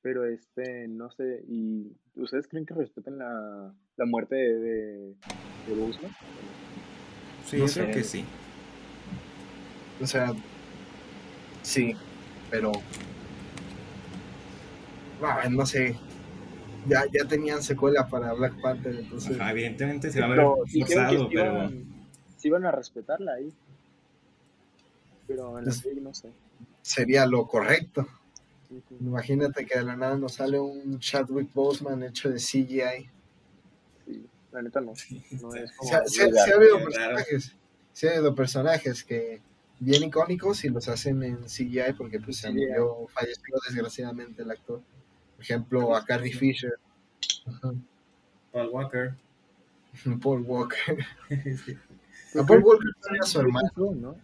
Pero 0.02 0.26
este, 0.26 0.88
no 0.88 1.10
sé. 1.12 1.44
¿Y 1.48 1.92
ustedes 2.16 2.48
creen 2.48 2.66
que 2.66 2.74
respeten 2.74 3.18
la, 3.18 3.74
la 3.98 4.06
muerte 4.06 4.36
de, 4.36 4.60
de, 4.60 5.16
de 5.68 5.74
Boseman? 5.76 6.12
Sí, 7.46 7.58
No 7.58 7.64
yo 7.64 7.68
sé. 7.68 7.82
creo 7.84 7.96
que 7.96 8.04
sí. 8.04 8.26
O 10.02 10.06
sea, 10.06 10.34
sí, 11.64 11.96
pero. 12.52 12.72
ah, 15.24 15.48
no 15.50 15.66
sé. 15.66 15.98
Ya, 16.88 17.04
ya 17.12 17.28
tenían 17.28 17.64
secuela 17.64 18.08
para 18.08 18.32
Black 18.34 18.62
Panther, 18.62 18.96
entonces. 18.96 19.38
Ajá, 19.40 19.52
evidentemente 19.52 20.10
se 20.12 20.22
va 20.22 20.28
a 20.28 20.30
que 20.30 20.36
forzado, 20.86 21.30
pero 21.30 21.70
sí 22.38 22.48
iban 22.48 22.66
a 22.66 22.72
respetarla 22.72 23.34
ahí. 23.34 23.52
Pero 25.28 25.50
en 25.60 25.66
la 25.66 25.72
Pues- 25.72 25.78
serie 25.80 26.02
no 26.02 26.14
sé. 26.14 26.30
Sería 26.82 27.26
lo 27.26 27.48
correcto. 27.48 28.08
Imagínate 29.00 29.66
que 29.66 29.78
de 29.78 29.84
la 29.86 29.96
nada 29.96 30.18
nos 30.18 30.34
sale 30.34 30.60
un 30.60 31.00
Chadwick 31.00 31.54
Boseman 31.54 32.04
hecho 32.04 32.30
de 32.30 32.36
CGI. 32.38 33.10
Sí, 34.06 34.26
la 34.52 34.62
neta 34.62 34.82
no. 34.82 34.92
Es 34.94 35.06
como 35.78 35.94
ha- 35.94 36.56
habido 36.56 36.84
personajes. 36.84 37.56
Sí 37.94 38.08
ha 38.08 38.12
habido 38.12 38.36
personajes 38.36 39.04
que 39.04 39.42
bien 39.80 40.04
icónicos 40.04 40.64
y 40.66 40.70
los 40.70 40.88
hacen 40.90 41.24
en 41.24 41.44
CGI 41.46 41.94
porque 41.98 42.20
pues 42.20 42.38
se 42.38 42.52
murió, 42.52 43.08
falleció 43.10 43.56
desgraciadamente 43.68 44.42
el 44.44 44.52
actor. 44.52 44.82
Por 45.36 45.44
ejemplo, 45.44 45.96
a 45.96 46.04
Carrie 46.04 46.34
Fisher, 46.34 46.74
Ajá. 47.46 47.74
Paul 48.52 48.70
Walker. 48.70 49.14
Paul 50.22 50.42
Walker. 50.42 50.98
Sí. 51.66 51.78
A 52.40 52.46
Paul 52.46 52.62
Walker 52.64 52.90
tenía 53.02 53.22
a 53.22 53.26
su 53.26 53.40
hermano. 53.40 53.72
¿no? 53.96 54.16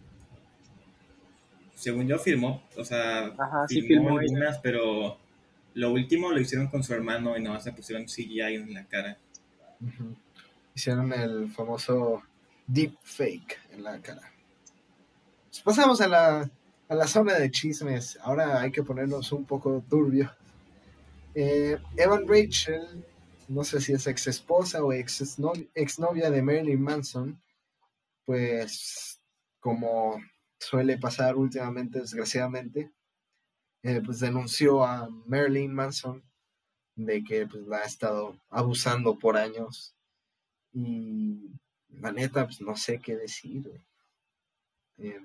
Según 1.84 2.08
yo 2.08 2.18
firmó, 2.18 2.62
o 2.78 2.82
sea, 2.82 3.26
Ajá, 3.26 3.68
sí 3.68 3.82
firmó 3.82 4.18
algunas, 4.18 4.58
pero 4.60 5.18
lo 5.74 5.92
último 5.92 6.32
lo 6.32 6.40
hicieron 6.40 6.68
con 6.68 6.82
su 6.82 6.94
hermano 6.94 7.36
y 7.36 7.42
nada 7.42 7.56
más 7.56 7.66
le 7.66 7.72
pusieron 7.72 8.06
CGI 8.06 8.40
en 8.54 8.72
la 8.72 8.86
cara. 8.86 9.18
Hicieron 10.74 11.12
el 11.12 11.50
famoso 11.50 12.22
deep 12.66 12.96
fake 13.02 13.60
en 13.72 13.84
la 13.84 14.00
cara. 14.00 14.32
Pues 15.50 15.60
pasamos 15.60 16.00
a 16.00 16.08
la, 16.08 16.50
a 16.88 16.94
la 16.94 17.06
zona 17.06 17.34
de 17.34 17.50
chismes. 17.50 18.18
Ahora 18.22 18.62
hay 18.62 18.70
que 18.70 18.82
ponernos 18.82 19.30
un 19.32 19.44
poco 19.44 19.84
turbio. 19.86 20.34
Eh, 21.34 21.76
Evan 21.98 22.26
Rachel, 22.26 23.04
no 23.48 23.62
sé 23.62 23.82
si 23.82 23.92
es 23.92 24.06
ex 24.06 24.26
esposa 24.26 24.82
o 24.82 24.90
ex 24.90 25.38
exnovia 25.74 26.30
de 26.30 26.40
Marilyn 26.40 26.80
Manson, 26.80 27.42
pues 28.24 29.20
como 29.60 30.18
suele 30.58 30.98
pasar 30.98 31.36
últimamente, 31.36 32.00
desgraciadamente, 32.00 32.92
eh, 33.82 34.00
pues 34.04 34.20
denunció 34.20 34.84
a 34.84 35.08
Marilyn 35.26 35.74
Manson 35.74 36.22
de 36.96 37.22
que 37.24 37.46
pues, 37.46 37.66
la 37.66 37.78
ha 37.78 37.84
estado 37.84 38.38
abusando 38.48 39.18
por 39.18 39.36
años. 39.36 39.94
Y 40.72 41.50
la 41.88 42.12
neta, 42.12 42.44
pues 42.46 42.60
no 42.60 42.76
sé 42.76 42.98
qué 43.00 43.16
decir. 43.16 43.84
Eh, 44.98 45.20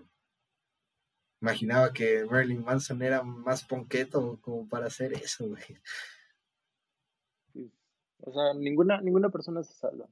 imaginaba 1.42 1.94
que 1.94 2.26
Marilyn 2.26 2.64
Manson 2.64 3.02
era 3.02 3.24
más 3.24 3.64
ponqueto 3.64 4.40
como 4.42 4.68
para 4.68 4.88
hacer 4.88 5.14
eso, 5.14 5.48
güey. 5.48 5.64
Sí. 7.54 7.72
O 8.22 8.34
sea, 8.34 8.54
ninguna, 8.56 9.00
ninguna 9.02 9.30
persona 9.30 9.64
se 9.64 9.74
salva. 9.74 10.08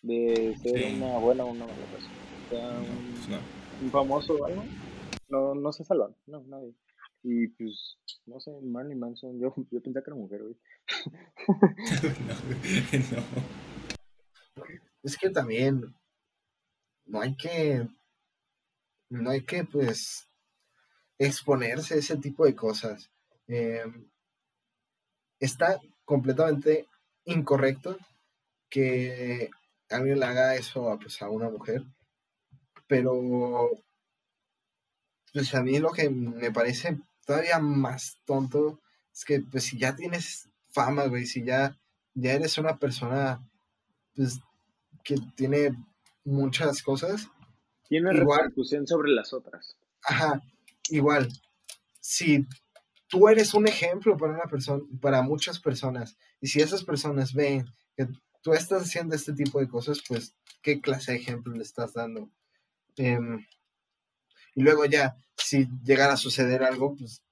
De 0.00 0.56
ser 0.60 0.78
Sí. 0.78 0.94
una 0.96 1.18
buena 1.18 1.44
o 1.44 1.50
una 1.50 1.66
mala 1.66 1.86
persona. 1.86 2.14
O 2.46 2.48
sea, 2.48 2.68
un, 2.80 3.12
Pues 3.14 3.28
no. 3.28 3.61
Famoso 3.90 4.34
o 4.34 4.44
algo, 4.44 4.62
no, 5.28 5.54
no 5.54 5.72
se 5.72 5.84
salvan, 5.84 6.14
no, 6.26 6.42
nadie. 6.44 6.74
Y 7.22 7.48
pues, 7.48 7.96
no 8.26 8.38
sé, 8.40 8.50
Marilyn 8.62 8.98
Manson, 8.98 9.40
yo, 9.40 9.54
yo 9.70 9.80
pensaba 9.80 10.04
que 10.04 10.10
era 10.10 10.16
mujer, 10.16 10.42
güey. 10.42 10.56
no, 13.10 13.16
no. 13.16 13.22
Es 15.02 15.16
que 15.16 15.30
también 15.30 15.94
no 17.06 17.20
hay 17.20 17.36
que, 17.36 17.88
no 19.10 19.30
hay 19.30 19.44
que, 19.44 19.64
pues, 19.64 20.28
exponerse 21.18 21.94
a 21.94 21.98
ese 21.98 22.16
tipo 22.16 22.44
de 22.44 22.54
cosas. 22.54 23.10
Eh, 23.48 23.84
está 25.40 25.80
completamente 26.04 26.86
incorrecto 27.24 27.96
que 28.68 29.50
alguien 29.90 30.20
le 30.20 30.26
haga 30.26 30.56
eso 30.56 30.90
a, 30.90 30.98
pues, 30.98 31.20
a 31.22 31.28
una 31.28 31.50
mujer, 31.50 31.82
pero 32.92 33.70
pues 35.32 35.54
a 35.54 35.62
mí 35.62 35.78
lo 35.78 35.92
que 35.92 36.10
me 36.10 36.50
parece 36.50 36.98
todavía 37.24 37.58
más 37.58 38.18
tonto 38.26 38.82
es 39.14 39.24
que 39.24 39.40
pues 39.40 39.64
si 39.64 39.78
ya 39.78 39.96
tienes 39.96 40.50
fama, 40.66 41.06
güey, 41.06 41.24
si 41.24 41.42
ya, 41.42 41.74
ya 42.12 42.32
eres 42.34 42.58
una 42.58 42.76
persona 42.78 43.40
pues 44.14 44.40
que 45.02 45.16
tiene 45.34 45.70
muchas 46.22 46.82
cosas, 46.82 47.28
Tiene 47.88 48.14
Igual. 48.14 48.40
repercusión 48.40 48.86
sobre 48.86 49.10
las 49.10 49.32
otras. 49.32 49.74
ajá, 50.02 50.42
igual, 50.90 51.30
si 51.98 52.46
tú 53.08 53.26
eres 53.26 53.54
un 53.54 53.66
ejemplo 53.68 54.18
para 54.18 54.34
una 54.34 54.44
persona, 54.50 54.82
para 55.00 55.22
muchas 55.22 55.58
personas, 55.58 56.18
y 56.42 56.48
si 56.48 56.60
esas 56.60 56.84
personas 56.84 57.32
ven 57.32 57.64
que 57.96 58.06
tú 58.42 58.52
estás 58.52 58.82
haciendo 58.82 59.14
este 59.14 59.32
tipo 59.32 59.60
de 59.60 59.68
cosas, 59.68 60.02
pues, 60.06 60.34
¿qué 60.60 60.78
clase 60.82 61.12
de 61.12 61.18
ejemplo 61.18 61.54
le 61.54 61.62
estás 61.62 61.94
dando? 61.94 62.28
Em, 62.96 63.44
y 64.54 64.62
luego 64.62 64.84
ya, 64.84 65.16
si 65.36 65.68
llegara 65.84 66.14
a 66.14 66.16
suceder 66.16 66.62
algo, 66.62 66.96
pues, 66.96 67.22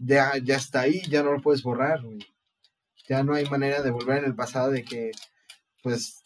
ya, 0.00 0.32
ya 0.42 0.56
está 0.56 0.82
ahí, 0.82 1.02
ya 1.10 1.22
no 1.22 1.32
lo 1.32 1.42
puedes 1.42 1.62
borrar. 1.62 2.00
Ya 3.08 3.22
no 3.22 3.34
hay 3.34 3.44
manera 3.46 3.82
de 3.82 3.90
volver 3.90 4.18
en 4.18 4.24
el 4.26 4.34
pasado 4.34 4.70
de 4.70 4.84
que, 4.84 5.10
pues, 5.82 6.24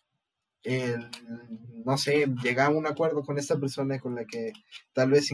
el- 0.64 1.10
no 1.86 1.98
sé, 1.98 2.26
llega 2.42 2.66
a 2.66 2.70
un 2.70 2.86
acuerdo 2.86 3.24
con 3.24 3.38
esta 3.38 3.58
persona 3.58 4.00
con 4.00 4.14
la 4.16 4.26
que 4.26 4.52
tal 4.94 5.10
vez 5.10 5.30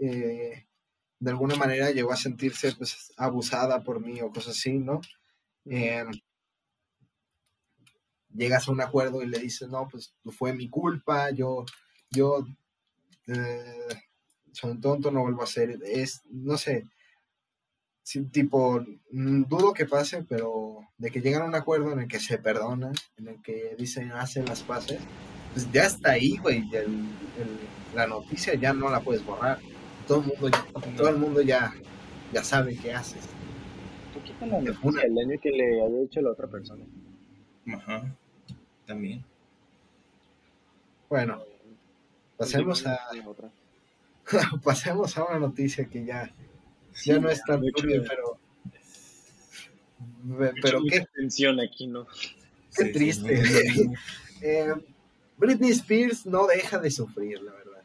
eh, 0.00 0.66
de 1.20 1.30
alguna 1.30 1.56
manera 1.56 1.90
llegó 1.90 2.12
a 2.12 2.16
sentirse 2.16 2.72
pues 2.76 3.12
abusada 3.16 3.82
por 3.84 4.00
mí 4.00 4.20
o 4.22 4.30
cosas 4.30 4.56
así, 4.58 4.78
¿no? 4.78 5.00
Eh, 5.66 6.04
llegas 8.34 8.68
a 8.68 8.72
un 8.72 8.80
acuerdo 8.80 9.22
y 9.22 9.26
le 9.26 9.38
dices, 9.38 9.68
no, 9.68 9.88
pues 9.88 10.14
fue 10.36 10.52
mi 10.52 10.68
culpa, 10.68 11.30
yo, 11.30 11.64
yo 12.10 12.44
eh, 13.26 13.88
soy 14.52 14.70
un 14.72 14.80
tonto, 14.80 15.10
no 15.10 15.22
vuelvo 15.22 15.42
a 15.42 15.44
hacer, 15.44 15.78
es, 15.84 16.22
no 16.30 16.56
sé, 16.56 16.86
sí, 18.02 18.24
tipo, 18.24 18.80
mm, 19.12 19.42
dudo 19.44 19.72
que 19.72 19.84
pase, 19.86 20.24
pero 20.28 20.78
de 20.96 21.10
que 21.10 21.20
llegan 21.20 21.42
a 21.42 21.46
un 21.46 21.54
acuerdo 21.54 21.92
en 21.92 22.00
el 22.00 22.08
que 22.08 22.20
se 22.20 22.38
perdonan, 22.38 22.94
en 23.18 23.28
el 23.28 23.42
que 23.42 23.74
dicen, 23.78 24.12
hacen 24.12 24.46
las 24.46 24.62
paces, 24.62 25.00
pues 25.52 25.70
ya 25.72 25.84
está 25.84 26.12
ahí, 26.12 26.36
güey, 26.38 26.68
ya 26.70 26.80
el- 26.80 26.86
el- 26.88 27.94
la 27.94 28.06
noticia 28.06 28.54
ya 28.54 28.72
no 28.72 28.88
la 28.90 29.00
puedes 29.00 29.24
borrar, 29.24 29.58
todo 30.06 30.20
el 30.20 30.26
mundo, 30.26 30.48
ya- 30.48 30.66
todo 30.96 31.08
el 31.10 31.18
mundo 31.18 31.40
ya, 31.42 31.74
ya 32.32 32.42
sabe 32.42 32.76
qué 32.76 32.92
haces. 32.94 33.24
¿Por 34.14 34.22
qué 34.22 34.32
con 34.38 34.48
la 34.50 34.56
De 34.58 34.62
noticia 34.64 34.88
una. 34.88 35.02
del 35.02 35.14
daño 35.14 35.40
que 35.40 35.50
le 35.50 35.82
haya 35.82 36.00
hecho 36.02 36.20
la 36.22 36.30
otra 36.30 36.46
persona? 36.46 36.84
Ajá. 37.74 38.14
También. 38.86 39.22
Bueno, 41.10 41.42
pasemos 42.38 42.86
a, 42.86 42.98
pasemos 44.62 45.16
a 45.18 45.24
una 45.24 45.38
noticia 45.40 45.86
que 45.86 46.04
ya, 46.04 46.32
ya 47.04 47.18
no 47.18 47.28
es 47.30 47.42
tan 47.44 47.60
turbia, 47.72 48.02
pero, 48.06 48.38
pero 50.62 50.80
mucha 50.80 51.00
qué, 51.00 51.06
tensión 51.14 51.60
aquí, 51.60 51.86
¿no? 51.86 52.06
qué 52.06 52.12
Sí, 52.70 52.84
sí, 52.86 52.92
triste. 52.92 53.42
no, 53.84 53.92
Eh, 54.40 54.72
Britney 55.36 55.70
Spears 55.72 56.24
no 56.24 56.46
deja 56.46 56.78
de 56.78 56.92
sufrir, 56.92 57.40
la 57.42 57.52
verdad. 57.52 57.82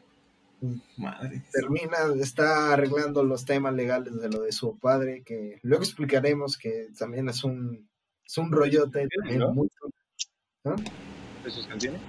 Madre. 0.96 1.42
Termina, 1.52 1.98
está 2.22 2.72
arreglando 2.72 3.24
los 3.24 3.44
temas 3.44 3.74
legales 3.74 4.14
de 4.20 4.28
lo 4.30 4.40
de 4.42 4.52
su 4.52 4.78
padre, 4.78 5.22
que 5.24 5.58
luego 5.62 5.82
explicaremos 5.82 6.56
que 6.56 6.88
también 6.96 7.28
es 7.28 7.42
un, 7.42 7.88
es 8.24 8.38
un 8.38 8.52
rollote 8.52 9.08
también 9.08 9.40
¿no? 9.40 9.52
muy- 9.52 9.68
¿De 11.44 11.50
sus 11.50 11.66
canciones? 11.66 12.00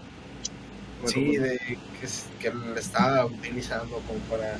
Sí, 1.05 1.38
de 1.38 1.58
que, 1.99 2.05
es- 2.05 2.25
que 2.39 2.51
le 2.53 2.79
está 2.79 3.25
utilizando 3.25 3.99
como 4.08 4.19
para, 4.29 4.58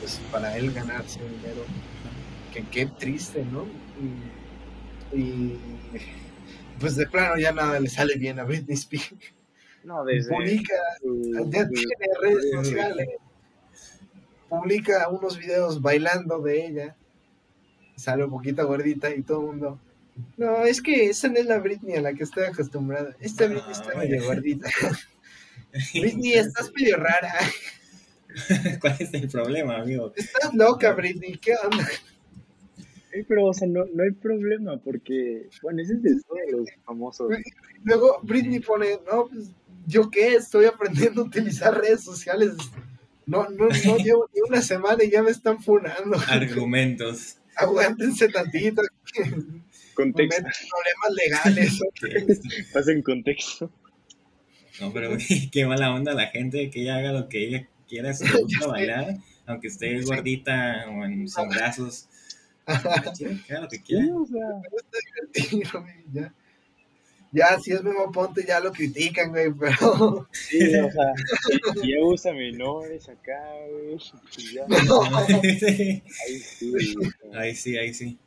pues, 0.00 0.20
para 0.30 0.56
él 0.56 0.72
ganarse 0.72 1.18
dinero. 1.20 1.64
Que 2.52 2.62
qué 2.64 2.86
triste, 2.86 3.44
¿no? 3.44 3.66
Y, 5.12 5.18
y, 5.18 5.58
pues 6.78 6.96
de 6.96 7.06
plano 7.06 7.36
ya 7.38 7.52
nada 7.52 7.80
le 7.80 7.88
sale 7.88 8.16
bien 8.16 8.38
a 8.38 8.44
Britney 8.44 8.74
Spears. 8.74 9.12
No, 9.84 10.04
desde. 10.04 10.30
Publica 10.30 10.74
ya 11.50 11.68
tiene 11.68 11.94
redes 12.20 12.50
sociales. 12.52 13.08
Publica 14.48 15.08
unos 15.08 15.38
videos 15.38 15.80
bailando 15.82 16.38
de 16.40 16.66
ella. 16.66 16.96
sale 17.96 18.24
un 18.24 18.30
poquito 18.30 18.66
gordita 18.66 19.10
y 19.14 19.22
todo 19.22 19.40
el 19.40 19.46
mundo. 19.46 19.80
No, 20.36 20.64
es 20.64 20.80
que 20.82 21.06
esa 21.10 21.28
no 21.28 21.36
es 21.38 21.46
la 21.46 21.58
Britney 21.58 21.96
a 21.96 22.00
la 22.02 22.12
que 22.14 22.24
estoy 22.24 22.44
acostumbrada. 22.44 23.14
Esta 23.20 23.46
Britney 23.46 23.72
está 23.72 23.90
Ah, 23.94 23.98
medio 23.98 24.24
gordita. 24.24 24.68
Britney, 25.94 26.34
estás 26.34 26.72
medio 26.74 26.96
rara. 26.96 27.34
¿Cuál 28.80 28.96
es 28.98 29.14
el 29.14 29.28
problema, 29.28 29.78
amigo? 29.78 30.12
Estás 30.16 30.54
loca, 30.54 30.92
Britney. 30.92 31.38
¿Qué 31.38 31.54
onda? 31.64 31.88
Pero, 33.28 33.46
o 33.46 33.54
sea, 33.54 33.66
no, 33.66 33.84
no 33.94 34.02
hay 34.02 34.10
problema 34.10 34.76
porque, 34.78 35.48
bueno, 35.62 35.80
ese 35.82 35.94
es 35.94 36.02
de 36.02 36.20
todos 36.22 36.40
los 36.50 36.68
famosos. 36.84 37.32
Luego 37.82 38.20
Britney 38.22 38.60
pone, 38.60 38.98
no, 39.10 39.28
pues, 39.28 39.50
¿yo 39.86 40.10
qué? 40.10 40.34
Estoy 40.34 40.66
aprendiendo 40.66 41.22
a 41.22 41.24
utilizar 41.24 41.80
redes 41.80 42.04
sociales. 42.04 42.52
No, 43.24 43.48
no, 43.48 43.68
no 43.68 43.96
llevo 43.96 44.28
ni 44.34 44.40
una 44.42 44.60
semana 44.60 45.02
y 45.02 45.10
ya 45.10 45.22
me 45.22 45.30
están 45.30 45.62
funando. 45.62 46.18
Argumentos. 46.28 47.38
Aguántense 47.56 48.28
tantito. 48.28 48.82
Contexto, 49.94 50.42
Problemas 50.44 51.44
legales. 51.44 51.80
pasa 52.72 52.92
en 52.92 53.02
contexto. 53.02 53.70
No, 54.80 54.92
pero 54.92 55.10
güey, 55.10 55.50
qué 55.50 55.66
mala 55.66 55.94
onda 55.94 56.12
la 56.14 56.26
gente 56.28 56.70
que 56.70 56.82
ella 56.82 56.96
haga 56.96 57.12
lo 57.12 57.28
que 57.28 57.44
ella 57.46 57.68
quiera, 57.88 58.12
si 58.12 58.24
gusta 58.28 58.66
bailar, 58.68 59.16
aunque 59.46 59.68
esté 59.68 60.00
gordita 60.02 60.86
o 60.90 61.04
en, 61.04 61.28
sin 61.28 61.48
brazos. 61.48 62.08
Que 63.16 63.52
haga 63.54 63.60
lo 63.62 63.68
que 63.68 63.76
Sí, 63.76 63.82
quiera. 63.84 64.06
o 64.16 64.26
sea, 64.26 64.46
Me 64.62 64.68
gusta 64.70 64.98
divertir, 65.06 65.68
güey, 65.72 65.94
ya. 66.12 66.34
Ya, 67.32 67.58
si 67.60 67.72
es 67.72 67.82
Memo 67.82 68.10
Ponte, 68.12 68.44
ya 68.46 68.60
lo 68.60 68.72
critican, 68.72 69.30
güey, 69.30 69.52
pero. 69.52 70.26
sí, 70.32 70.58
o 70.76 70.90
sea, 70.90 71.12
ya 71.76 72.04
usa 72.04 72.32
menores 72.32 73.08
acá, 73.08 73.38
güey, 73.70 73.98
ya, 74.54 74.66
Sí. 75.58 76.02
ahí 76.24 76.38
sí, 76.40 76.72
sea, 76.72 77.40
Ahí 77.40 77.54
sí, 77.54 77.76
ahí 77.76 77.94
sí. 77.94 78.18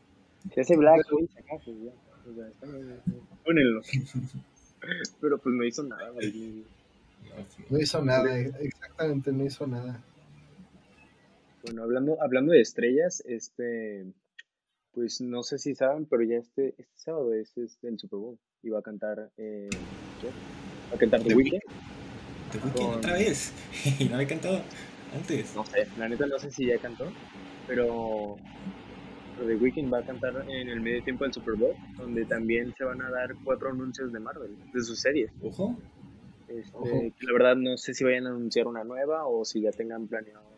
si 0.54 0.60
hace 0.62 0.76
black, 0.78 1.02
güey, 1.12 1.26
acá, 1.38 1.58
pues 1.66 1.78
ya, 1.84 1.92
o 2.30 2.36
sea, 2.36 2.48
está 2.48 2.66
bien, 2.68 3.02
pónenlo. 3.44 3.82
Pero 5.22 5.38
pues 5.38 5.56
no 5.56 5.64
hizo 5.64 5.84
nada, 5.84 6.10
güey. 6.10 6.64
No 7.70 7.80
hizo 7.80 8.04
nada, 8.04 8.38
exactamente, 8.38 9.32
no 9.32 9.46
hizo 9.46 9.68
nada. 9.68 10.02
Bueno, 11.64 11.84
hablando, 11.84 12.18
hablando 12.22 12.54
de 12.54 12.62
estrellas, 12.62 13.22
este, 13.28 14.06
pues 14.94 15.22
no 15.22 15.44
sé 15.44 15.58
si 15.60 15.76
saben, 15.76 16.06
pero 16.06 16.24
ya 16.24 16.38
este, 16.38 16.70
este 16.78 16.98
sábado 16.98 17.34
es, 17.34 17.56
es 17.58 17.78
el 17.84 18.00
Super 18.00 18.20
Bowl 18.20 18.38
y 18.64 18.70
va 18.70 18.80
a 18.80 18.82
cantar, 18.82 19.30
eh, 19.38 19.70
¿qué? 20.22 20.28
Va 20.92 20.96
a 20.96 20.98
cantar 20.98 21.22
The 21.22 21.30
The 21.30 21.36
Weeknd. 21.36 21.62
¿Te 22.52 22.58
Weeknd 22.58 22.74
Con- 22.76 22.94
otra 22.96 23.14
vez? 23.14 23.54
Y 24.00 24.06
no 24.06 24.16
había 24.16 24.28
cantado 24.28 24.62
antes. 25.14 25.54
No 25.56 25.66
sé, 25.66 25.88
la 25.98 26.08
neta 26.10 26.26
no 26.26 26.40
sé 26.40 26.50
si 26.52 26.66
ya 26.66 26.78
cantó, 26.80 27.12
pero 27.68 28.38
The 29.46 29.56
Weeknd 29.56 29.92
va 29.94 30.00
a 30.00 30.06
cantar 30.06 30.46
en 30.50 30.70
el 30.70 30.82
medio 30.82 31.04
tiempo 31.04 31.24
del 31.24 31.34
Super 31.34 31.56
Bowl, 31.56 31.76
donde 31.98 32.26
también 32.26 32.74
se 32.78 32.84
van 32.84 33.02
a 33.02 33.10
dar 33.10 33.36
cuatro 33.44 33.70
anuncios 33.70 34.12
de 34.12 34.20
Marvel, 34.20 34.56
de 34.74 34.82
sus 34.82 35.00
series. 35.00 35.32
Ojo. 35.42 35.78
Este, 36.48 36.76
Ojo. 36.76 37.14
que 37.18 37.26
la 37.28 37.34
verdad 37.34 37.56
no 37.56 37.78
sé 37.78 37.94
si 37.94 38.04
vayan 38.04 38.26
a 38.26 38.30
anunciar 38.30 38.68
una 38.68 38.84
nueva 38.84 39.28
o 39.28 39.46
si 39.46 39.62
ya 39.62 39.72
tengan 39.72 40.08
planeados 40.08 40.50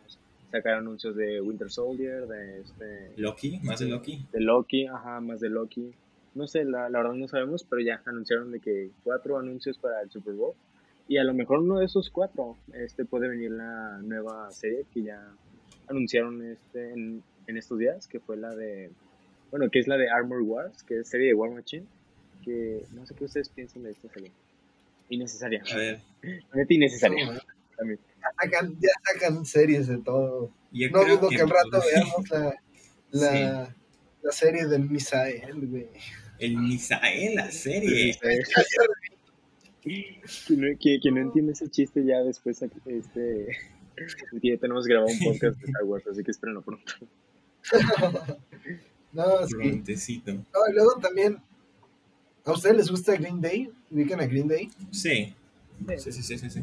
sacar 0.52 0.74
anuncios 0.74 1.16
de 1.16 1.40
Winter 1.40 1.70
Soldier, 1.70 2.26
de 2.26 2.60
este 2.60 3.12
Loki, 3.16 3.58
más 3.62 3.80
de 3.80 3.86
Loki. 3.86 4.26
de 4.30 4.40
Loki, 4.40 4.86
ajá, 4.86 5.20
más 5.20 5.40
de 5.40 5.48
Loki. 5.48 5.92
No 6.34 6.46
sé, 6.46 6.64
la, 6.64 6.90
la 6.90 6.98
verdad 6.98 7.14
no 7.14 7.26
sabemos, 7.26 7.64
pero 7.64 7.82
ya 7.82 8.02
anunciaron 8.04 8.52
de 8.52 8.60
que 8.60 8.90
cuatro 9.02 9.38
anuncios 9.38 9.78
para 9.78 10.02
el 10.02 10.10
Super 10.10 10.34
Bowl. 10.34 10.54
Y 11.08 11.16
a 11.16 11.24
lo 11.24 11.34
mejor 11.34 11.60
uno 11.60 11.78
de 11.78 11.86
esos 11.86 12.10
cuatro 12.10 12.56
este 12.74 13.04
puede 13.04 13.28
venir 13.28 13.50
la 13.50 13.98
nueva 14.02 14.50
serie 14.50 14.84
que 14.92 15.02
ya 15.02 15.34
anunciaron 15.88 16.42
este 16.42 16.92
en, 16.92 17.22
en 17.46 17.56
estos 17.56 17.78
días, 17.78 18.06
que 18.06 18.20
fue 18.20 18.36
la 18.36 18.54
de, 18.54 18.90
bueno, 19.50 19.70
que 19.70 19.78
es 19.78 19.86
la 19.88 19.96
de 19.96 20.08
Armor 20.10 20.42
Wars, 20.42 20.82
que 20.82 21.00
es 21.00 21.08
serie 21.08 21.28
de 21.28 21.34
War 21.34 21.50
Machine, 21.50 21.86
que 22.44 22.84
no 22.92 23.06
sé 23.06 23.14
qué 23.14 23.24
ustedes 23.24 23.48
piensan 23.48 23.82
de 23.84 23.90
esta 23.92 24.08
serie. 24.08 24.32
Innecesaria, 25.08 25.62
A 25.72 25.76
ver, 25.76 26.00
innecesaria. 26.68 27.26
No, 27.32 27.40
también. 27.76 27.98
Ya 28.20 28.28
sacan, 28.40 28.76
ya 28.80 28.90
sacan 29.12 29.44
series 29.44 29.88
de 29.88 29.98
todo. 29.98 30.50
yo 30.72 30.90
No 30.90 31.04
dudo 31.04 31.28
que 31.28 31.40
al 31.40 31.50
rato 31.50 31.80
Sí. 31.82 31.88
veamos 31.94 32.30
la, 32.30 32.54
la, 33.10 33.76
la 34.22 34.32
serie 34.32 34.66
del 34.66 34.88
Misael, 34.88 35.66
güey. 35.66 35.88
El 36.38 36.56
Misael, 36.58 37.34
la 37.34 37.50
serie. 37.50 38.16
Quien 39.82 40.20
no, 40.60 40.78
que, 40.80 40.98
que 41.02 41.10
no 41.10 41.20
entiende 41.20 41.52
ese 41.52 41.68
chiste 41.68 42.04
ya 42.04 42.20
después 42.22 42.62
este 42.62 42.78
que 43.10 43.46
ya 44.50 44.56
tenemos 44.56 44.86
grabado 44.86 45.10
un 45.12 45.18
podcast 45.18 45.58
de 45.58 45.66
Star 45.66 45.84
Wars, 45.84 46.06
así 46.06 46.22
que 46.22 46.30
espérenlo 46.30 46.62
pronto. 46.62 46.92
No, 49.12 49.46
sí. 49.46 49.54
Prontecito. 49.56 50.32
No, 50.32 50.60
y 50.70 50.74
luego 50.74 50.92
también, 50.98 51.36
¿a 52.46 52.52
ustedes 52.52 52.76
les 52.78 52.90
gusta 52.90 53.14
Green 53.14 53.42
Day? 53.42 53.70
¿Ubican 53.90 54.20
a 54.20 54.26
Green 54.26 54.48
Day? 54.48 54.70
Sí. 54.90 55.34
Sí, 55.98 56.12
sí, 56.12 56.22
sí, 56.22 56.38
sí, 56.38 56.48
sí. 56.50 56.62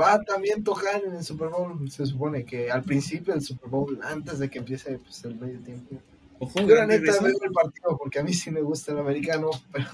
Va 0.00 0.22
también 0.22 0.62
tocar 0.62 1.02
en 1.04 1.14
el 1.16 1.24
Super 1.24 1.48
Bowl, 1.48 1.90
se 1.90 2.06
supone 2.06 2.44
que 2.44 2.70
al 2.70 2.82
principio 2.84 3.32
del 3.34 3.42
Super 3.42 3.68
Bowl, 3.68 3.98
antes 4.04 4.38
de 4.38 4.48
que 4.48 4.58
empiece 4.58 4.96
pues, 4.98 5.24
el 5.24 5.34
medio 5.34 5.58
tiempo. 5.60 5.96
Ojo, 6.38 6.60
Yo 6.60 6.74
la 6.76 6.86
neta 6.86 7.12
veo 7.20 7.36
el 7.42 7.52
partido 7.52 7.96
porque 7.98 8.18
a 8.20 8.22
mí 8.22 8.32
sí 8.32 8.50
me 8.52 8.60
gusta 8.60 8.92
el 8.92 8.98
americano, 8.98 9.50
pero, 9.72 9.90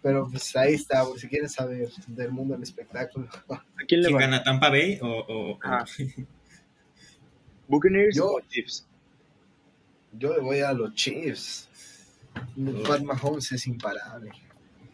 pero 0.00 0.28
pues 0.30 0.54
ahí 0.56 0.74
está, 0.74 1.04
por 1.04 1.18
si 1.18 1.28
quieren 1.28 1.48
saber 1.50 1.90
del 2.06 2.30
mundo 2.32 2.54
del 2.54 2.62
espectáculo. 2.62 3.28
¿A 3.50 3.62
quién 3.86 4.00
le 4.02 4.08
¿Quién 4.08 4.16
va? 4.16 4.20
gana 4.20 4.42
Tampa 4.42 4.70
Bay 4.70 4.98
o, 5.02 5.06
o- 5.06 5.50
o- 5.52 5.58
Ah. 5.62 5.84
¿Buccaneers 7.68 8.16
Yo- 8.16 8.32
o 8.34 8.40
Chiefs? 8.48 8.86
Yo 10.18 10.34
le 10.34 10.40
voy 10.40 10.60
a 10.60 10.72
los 10.72 10.94
Chiefs. 10.94 11.68
Pat 12.86 13.02
Mahomes 13.02 13.52
es 13.52 13.66
imparable. 13.66 14.30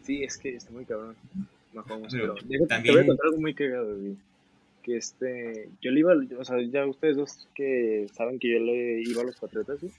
Sí, 0.03 0.23
es 0.23 0.37
que 0.37 0.55
está 0.55 0.71
muy 0.71 0.85
cabrón. 0.85 1.15
Mahomes, 1.73 2.11
Pero 2.13 2.35
pero 2.47 2.67
también- 2.67 2.83
te 2.83 2.91
voy 2.91 3.01
a 3.01 3.05
contar 3.07 3.25
algo 3.27 3.39
muy 3.41 3.53
cagado, 3.53 3.97
güey. 3.97 4.15
Que 4.83 4.97
este, 4.97 5.69
yo 5.81 5.91
le 5.91 5.99
iba, 6.01 6.13
o 6.37 6.45
sea, 6.45 6.61
ya 6.61 6.85
ustedes 6.85 7.17
dos 7.17 7.47
que 7.55 8.07
saben 8.13 8.37
que 8.39 8.49
yo 8.53 8.59
le 8.59 9.01
iba 9.01 9.21
a 9.21 9.25
los 9.25 9.35
Patriotas, 9.37 9.79
¿sí? 9.79 9.89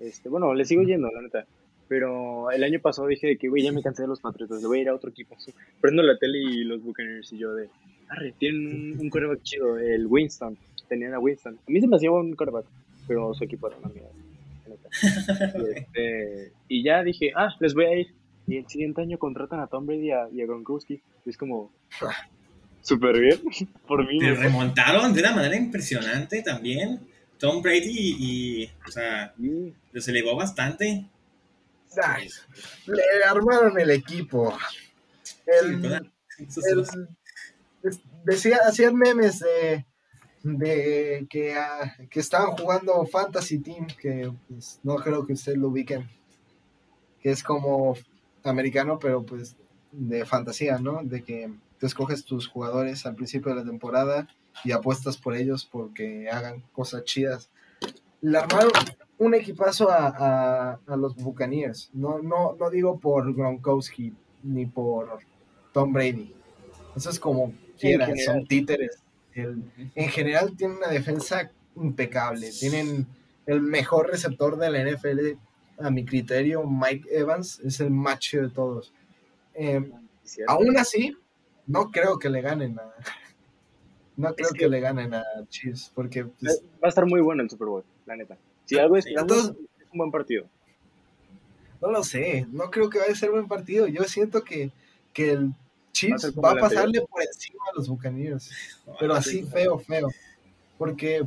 Este, 0.00 0.28
bueno, 0.28 0.52
le 0.54 0.64
sigo 0.64 0.82
yendo, 0.82 1.10
la 1.10 1.22
neta. 1.22 1.46
Pero 1.88 2.50
el 2.50 2.62
año 2.64 2.80
pasado 2.80 3.06
dije 3.08 3.28
de 3.28 3.36
que, 3.38 3.48
güey, 3.48 3.62
ya 3.62 3.72
me 3.72 3.82
cansé 3.82 4.02
de 4.02 4.08
los 4.08 4.20
Patriotas, 4.20 4.60
le 4.60 4.66
voy 4.68 4.78
a 4.78 4.82
ir 4.82 4.88
a 4.88 4.94
otro 4.94 5.10
equipo. 5.10 5.36
así. 5.36 5.52
Prendo 5.80 6.02
la 6.02 6.18
tele 6.18 6.38
y 6.38 6.64
los 6.64 6.82
Buccaneers 6.82 7.32
y 7.32 7.38
yo 7.38 7.54
de, 7.54 7.68
arre, 8.08 8.32
tienen 8.38 8.66
un, 8.94 9.00
un 9.00 9.10
quarterback 9.10 9.42
chido, 9.42 9.78
el 9.78 10.06
Winston. 10.06 10.58
Tenían 10.88 11.14
a 11.14 11.18
Winston. 11.18 11.58
A 11.66 11.70
mí 11.70 11.80
se 11.80 11.86
me 11.86 11.96
hacía 11.96 12.10
un 12.10 12.34
quarterback, 12.34 12.66
pero 13.06 13.34
su 13.34 13.44
equipo 13.44 13.68
era 13.68 13.76
una 13.78 13.88
mierda. 13.88 14.10
este, 15.76 16.52
y 16.68 16.82
ya 16.82 17.02
dije, 17.02 17.32
ah, 17.36 17.54
les 17.60 17.74
voy 17.74 17.84
a 17.84 17.94
ir. 17.94 18.14
Y 18.46 18.56
el 18.56 18.66
siguiente 18.68 19.02
año 19.02 19.18
contratan 19.18 19.60
a 19.60 19.66
Tom 19.66 19.84
Brady 19.86 20.06
y 20.06 20.10
a, 20.10 20.28
y 20.32 20.40
a 20.40 20.46
Gronkowski. 20.46 21.02
Y 21.26 21.30
es 21.30 21.36
como, 21.36 21.70
súper 22.80 23.20
bien. 23.20 23.40
Por 23.86 24.06
mí, 24.08 24.18
Te 24.18 24.34
remontaron 24.34 25.12
de 25.12 25.20
una 25.20 25.34
manera 25.34 25.56
impresionante 25.56 26.42
también. 26.42 27.00
Tom 27.38 27.62
Brady 27.62 27.90
y, 27.90 28.62
y, 28.62 28.70
o 28.86 28.90
sea, 28.90 29.32
Sí, 29.38 29.74
los 29.92 30.08
elevó 30.08 30.34
bastante. 30.34 31.06
Ay, 32.02 32.28
le 32.86 33.02
armaron 33.28 33.78
el 33.78 33.90
equipo. 33.90 34.56
El- 35.46 36.00
Sí, 36.48 36.60
el- 36.70 36.86
decía, 38.24 38.58
hacían 38.64 38.94
memes 38.94 39.40
de, 39.40 39.84
de 40.56 41.26
que, 41.28 41.54
ah, 41.54 41.94
que 42.10 42.20
estaban 42.20 42.52
jugando 42.56 43.04
Fantasy 43.06 43.58
Team, 43.58 43.86
que 44.00 44.32
pues, 44.48 44.80
no 44.82 44.96
creo 44.96 45.26
que 45.26 45.34
ustedes 45.34 45.58
lo 45.58 45.68
ubiquen, 45.68 46.08
que 47.20 47.30
es 47.30 47.42
como 47.42 47.96
americano, 48.44 48.98
pero 48.98 49.22
pues 49.24 49.56
de 49.92 50.24
fantasía, 50.24 50.78
¿no? 50.78 51.02
De 51.02 51.22
que 51.22 51.50
tú 51.78 51.86
escoges 51.86 52.24
tus 52.24 52.46
jugadores 52.48 53.04
al 53.06 53.14
principio 53.14 53.50
de 53.54 53.60
la 53.60 53.64
temporada 53.68 54.28
y 54.64 54.72
apuestas 54.72 55.16
por 55.16 55.34
ellos 55.36 55.68
porque 55.70 56.28
hagan 56.30 56.62
cosas 56.72 57.04
chidas. 57.04 57.50
Le 58.20 58.38
armaron 58.38 58.72
un 59.18 59.34
equipazo 59.34 59.90
a, 59.90 60.06
a- 60.08 60.80
a 60.86 60.96
los 60.96 61.14
Buccaneers. 61.16 61.90
No, 61.92 62.20
no, 62.20 62.56
no 62.58 62.70
digo 62.70 62.98
por 62.98 63.32
Gronkowski 63.34 64.12
ni 64.42 64.66
por 64.66 65.18
Tom 65.72 65.92
Brady. 65.92 66.34
Eso 66.96 67.10
es 67.10 67.20
como 67.20 67.52
quieran, 67.78 68.08
son 68.24 68.46
títeres. 68.46 69.02
El- 69.34 69.62
en 69.94 70.08
general 70.08 70.56
tienen 70.56 70.78
una 70.78 70.88
defensa 70.88 71.50
impecable. 71.76 72.50
Tienen 72.58 73.06
el 73.46 73.60
mejor 73.60 74.08
receptor 74.08 74.56
de 74.58 74.70
la 74.70 74.80
NFL, 74.82 75.36
a 75.80 75.90
mi 75.90 76.04
criterio, 76.04 76.64
Mike 76.66 77.08
Evans, 77.10 77.60
es 77.60 77.80
el 77.80 77.90
macho 77.90 78.40
de 78.42 78.48
todos. 78.50 78.92
Eh, 79.54 79.90
cierto. 80.24 80.52
aún 80.52 80.76
así, 80.78 81.16
no 81.66 81.90
creo 81.90 82.18
que 82.18 82.28
le 82.30 82.40
ganen 82.40 82.78
a. 82.78 82.82
No 84.16 84.34
creo 84.34 84.50
que, 84.50 84.58
que- 84.58 84.68
le 84.68 84.80
ganen 84.80 85.14
a 85.14 85.22
Chiefs, 85.48 85.92
porque 85.94 86.24
Va 86.24 86.30
pues, 86.40 86.60
va 86.82 86.86
a 86.86 86.88
estar 86.88 87.06
muy 87.06 87.20
bueno 87.20 87.40
el 87.40 87.48
Super 87.50 87.68
Bowl, 87.68 87.84
la 88.04 88.16
neta. 88.16 88.36
Si 88.64 88.76
algo 88.76 88.96
es, 88.96 89.04
Sí. 89.04 89.14
es 89.14 89.22
un 89.92 89.98
buen 89.98 90.10
partido. 90.10 90.44
no 91.80 91.92
lo 91.92 92.02
sé. 92.02 92.44
No 92.50 92.68
creo 92.70 92.90
que 92.90 92.98
vaya 92.98 93.12
a 93.12 93.16
ser 93.16 93.30
buen 93.30 93.46
partido. 93.46 93.86
Yo 93.86 94.02
siento 94.02 94.42
que, 94.42 94.72
que 95.12 95.30
el 95.30 95.52
Va 95.88 95.90
a 95.90 95.92
Chiefs 95.92 96.32
va 96.38 96.50
a 96.52 96.56
pasarle 96.56 97.00
por 97.00 97.22
encima 97.22 97.58
a 97.72 97.76
los 97.76 97.88
Buccaneers. 97.88 98.50
pero 99.00 99.14
así 99.14 99.42
feo, 99.44 99.78
feo. 99.78 100.08
Porque 100.76 101.26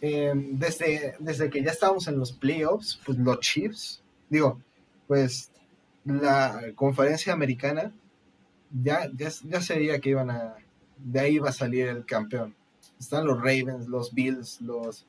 eh, 0.00 0.32
desde, 0.34 1.14
desde 1.18 1.48
que 1.48 1.62
ya 1.62 1.70
estábamos 1.70 2.08
en 2.08 2.18
los 2.18 2.32
playoffs, 2.32 3.00
pues 3.06 3.18
los 3.18 3.40
Chiefs, 3.40 4.02
digo, 4.28 4.60
pues 5.06 5.50
la 6.04 6.72
conferencia 6.74 7.32
americana 7.32 7.92
ya, 8.70 9.08
ya, 9.14 9.30
ya 9.44 9.60
se 9.60 9.74
veía 9.76 10.00
que 10.00 10.10
iban 10.10 10.30
a, 10.30 10.56
de 10.98 11.20
ahí 11.20 11.34
iba 11.36 11.50
a 11.50 11.52
salir 11.52 11.86
el 11.88 12.04
campeón. 12.04 12.54
Están 12.98 13.26
los 13.26 13.38
Ravens, 13.38 13.88
los 13.88 14.12
Bills, 14.12 14.60
los, 14.60 15.06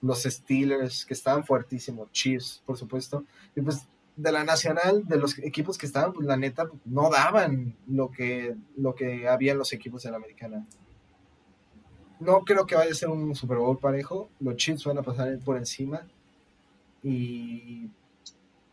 los 0.00 0.22
Steelers, 0.22 1.04
que 1.04 1.14
estaban 1.14 1.44
fuertísimos, 1.44 2.10
Chiefs, 2.12 2.62
por 2.64 2.76
supuesto. 2.76 3.24
Y 3.54 3.60
pues 3.60 3.86
de 4.18 4.32
la 4.32 4.42
nacional, 4.42 5.06
de 5.06 5.16
los 5.16 5.38
equipos 5.38 5.78
que 5.78 5.86
estaban, 5.86 6.12
pues 6.12 6.26
la 6.26 6.36
neta, 6.36 6.68
no 6.84 7.08
daban 7.08 7.76
lo 7.86 8.10
que, 8.10 8.56
lo 8.76 8.96
que 8.96 9.28
había 9.28 9.52
en 9.52 9.58
los 9.58 9.72
equipos 9.72 10.02
de 10.02 10.10
la 10.10 10.16
americana. 10.16 10.66
No 12.18 12.40
creo 12.40 12.66
que 12.66 12.74
vaya 12.74 12.90
a 12.90 12.94
ser 12.94 13.10
un 13.10 13.36
Super 13.36 13.58
Bowl 13.58 13.78
parejo. 13.78 14.28
Los 14.40 14.56
Chiefs 14.56 14.84
van 14.84 14.98
a 14.98 15.02
pasar 15.02 15.38
por 15.38 15.56
encima. 15.56 16.08
Y, 17.04 17.90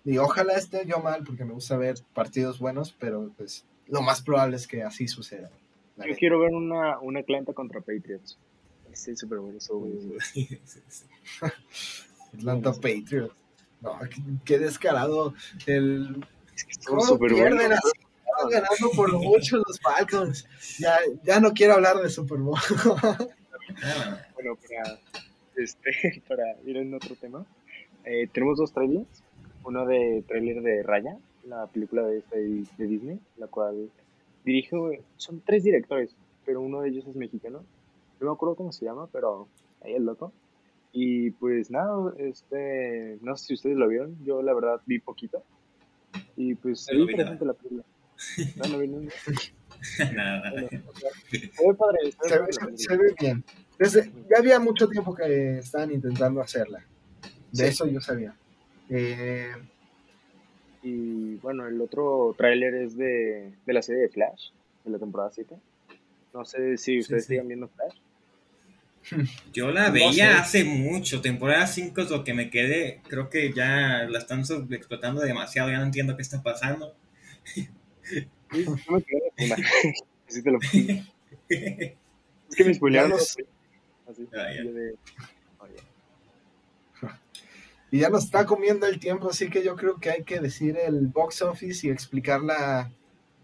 y 0.04 0.18
ojalá 0.18 0.54
esté 0.54 0.84
yo 0.88 0.98
mal, 0.98 1.24
porque 1.24 1.46
me 1.46 1.54
gusta 1.54 1.78
ver 1.78 1.98
partidos 2.16 2.58
buenos, 2.58 2.92
pero 3.00 3.32
pues 3.38 3.68
lo 3.86 4.02
más 4.02 4.24
probable 4.24 4.56
es 4.56 4.66
que 4.68 4.82
así 4.82 5.08
suceda. 5.08 5.52
Yo 5.98 6.16
quiero 6.18 6.40
ver 6.40 6.54
una, 6.54 7.00
una 7.00 7.20
Atlanta 7.20 7.54
contra 7.54 7.82
Patriots. 7.82 8.40
Ese 8.92 9.16
Super 9.16 9.38
Bowl 9.38 9.56
Atlanta 12.34 12.74
Patriots. 12.74 13.45
No, 13.86 14.00
qué, 14.44 14.58
descarado. 14.58 15.36
El. 15.68 16.26
Es 16.56 16.66
que 16.66 16.72
estuvo 16.72 17.02
súper 17.02 17.34
bueno. 17.34 17.56
ganando 17.56 18.92
por 18.96 19.14
mucho 19.14 19.58
los 19.58 19.80
Falcons. 19.80 20.48
Ya, 20.80 20.98
ya 21.24 21.40
no 21.40 21.52
quiero 21.52 21.74
hablar 21.74 21.98
de 21.98 22.10
Super 22.10 22.40
Bowl. 22.40 22.60
Bueno, 24.36 24.56
para, 24.58 25.00
este, 25.56 26.22
para 26.28 26.56
ir 26.66 26.78
en 26.78 26.94
otro 26.94 27.16
tema, 27.16 27.44
eh, 28.06 28.28
tenemos 28.32 28.60
dos 28.60 28.72
trailers. 28.72 29.24
Uno 29.64 29.88
de 29.88 30.24
trailer 30.28 30.62
de 30.62 30.84
Raya, 30.84 31.18
la 31.48 31.66
película 31.66 32.04
de, 32.04 32.20
este, 32.20 32.38
de 32.38 32.88
Disney, 32.88 33.20
la 33.38 33.48
cual 33.48 33.90
dirige, 34.44 35.02
son 35.18 35.42
tres 35.44 35.64
directores, 35.64 36.16
pero 36.46 36.62
uno 36.62 36.82
de 36.82 36.90
ellos 36.90 37.08
es 37.08 37.16
mexicano. 37.16 37.64
No 38.20 38.28
me 38.28 38.34
acuerdo 38.34 38.56
cómo 38.56 38.72
se 38.72 38.86
llama, 38.86 39.08
pero 39.12 39.48
ahí 39.82 39.94
el 39.94 40.06
loco. 40.06 40.32
Y 40.98 41.32
pues 41.32 41.70
nada, 41.70 42.14
este, 42.18 43.18
no 43.22 43.36
sé 43.36 43.48
si 43.48 43.54
ustedes 43.56 43.76
lo 43.76 43.88
vieron, 43.90 44.18
yo 44.24 44.42
la 44.42 44.54
verdad 44.54 44.80
vi 44.86 45.00
poquito. 45.00 45.44
Y 46.38 46.56
pues 46.56 46.88
muy 46.94 47.06
vi 47.06 47.12
interesante 47.12 47.46
la 47.46 47.54
película. 47.54 47.84
No, 48.56 48.68
no 48.70 48.80
vi 48.80 48.88
nada. 48.88 49.06
Nada, 50.14 50.52
Bueno, 50.52 50.68
o 50.88 50.96
sea, 50.96 51.10
se 51.30 51.68
ve 51.68 51.74
padre, 51.78 52.00
se 52.12 52.30
se, 52.30 52.54
se- 52.54 52.78
se 52.78 52.98
bien. 53.20 53.44
Desde- 53.78 54.10
ya 54.30 54.38
había 54.40 54.58
mucho 54.60 54.88
tiempo 54.88 55.14
que 55.14 55.58
estaban 55.58 55.92
intentando 55.92 56.40
hacerla. 56.42 56.80
De 57.52 57.64
Sí. 57.66 57.70
eso 57.72 57.86
yo 57.88 58.00
sabía. 58.00 58.34
Eh, 58.90 59.52
Y 60.82 61.36
bueno, 61.38 61.66
el 61.68 61.82
otro 61.82 62.34
tráiler 62.38 62.74
es 62.76 62.96
de, 62.96 63.52
de 63.66 63.74
la 63.74 63.82
serie 63.82 64.04
de 64.04 64.10
Flash, 64.10 64.52
de 64.86 64.92
la 64.92 65.00
temporada 65.00 65.32
7. 65.32 65.56
No 66.34 66.46
sé 66.46 66.78
si 66.78 67.00
ustedes 67.00 67.24
sí. 67.26 67.34
sigan 67.34 67.48
viendo 67.48 67.68
Flash. 67.68 67.98
Yo 69.54 69.72
la 69.72 69.88
No 69.88 69.94
veía 69.94 70.32
sé. 70.34 70.40
hace 70.40 70.64
mucho, 70.64 71.22
temporada 71.22 71.68
5 71.68 72.02
es 72.02 72.10
lo 72.10 72.24
que 72.24 72.34
me 72.34 72.50
quedé, 72.50 73.02
creo 73.08 73.30
que 73.30 73.54
ya 73.54 74.06
la 74.10 74.18
están 74.20 74.44
explotando 74.72 75.22
demasiado, 75.22 75.70
ya 75.70 75.78
no 75.78 75.86
entiendo 75.86 76.16
qué 76.16 76.22
está 76.24 76.42
pasando. 76.42 76.96
Sí, 80.28 80.42
te 80.44 80.52
lo 80.52 80.60
pongo. 80.60 81.04
Es 82.48 82.56
que 82.56 82.64
me 82.64 82.74
spoilearon. 82.74 83.10
Los- 83.12 83.38
Así. 84.08 84.28
Ah, 84.36 84.52
ya. 87.02 87.20
y 87.92 88.00
ya 88.00 88.10
nos 88.10 88.26
está 88.26 88.46
comiendo 88.46 88.86
el 88.86 89.00
tiempo, 89.00 89.30
así 89.30 89.50
que 89.50 89.64
yo 89.64 89.76
creo 89.76 90.00
que 90.00 90.12
hay 90.12 90.24
que 90.24 90.40
decir 90.40 90.78
el 90.78 91.08
box 91.08 91.42
office 91.42 91.88
y 91.88 91.90
explicar 91.90 92.42
la, 92.42 92.92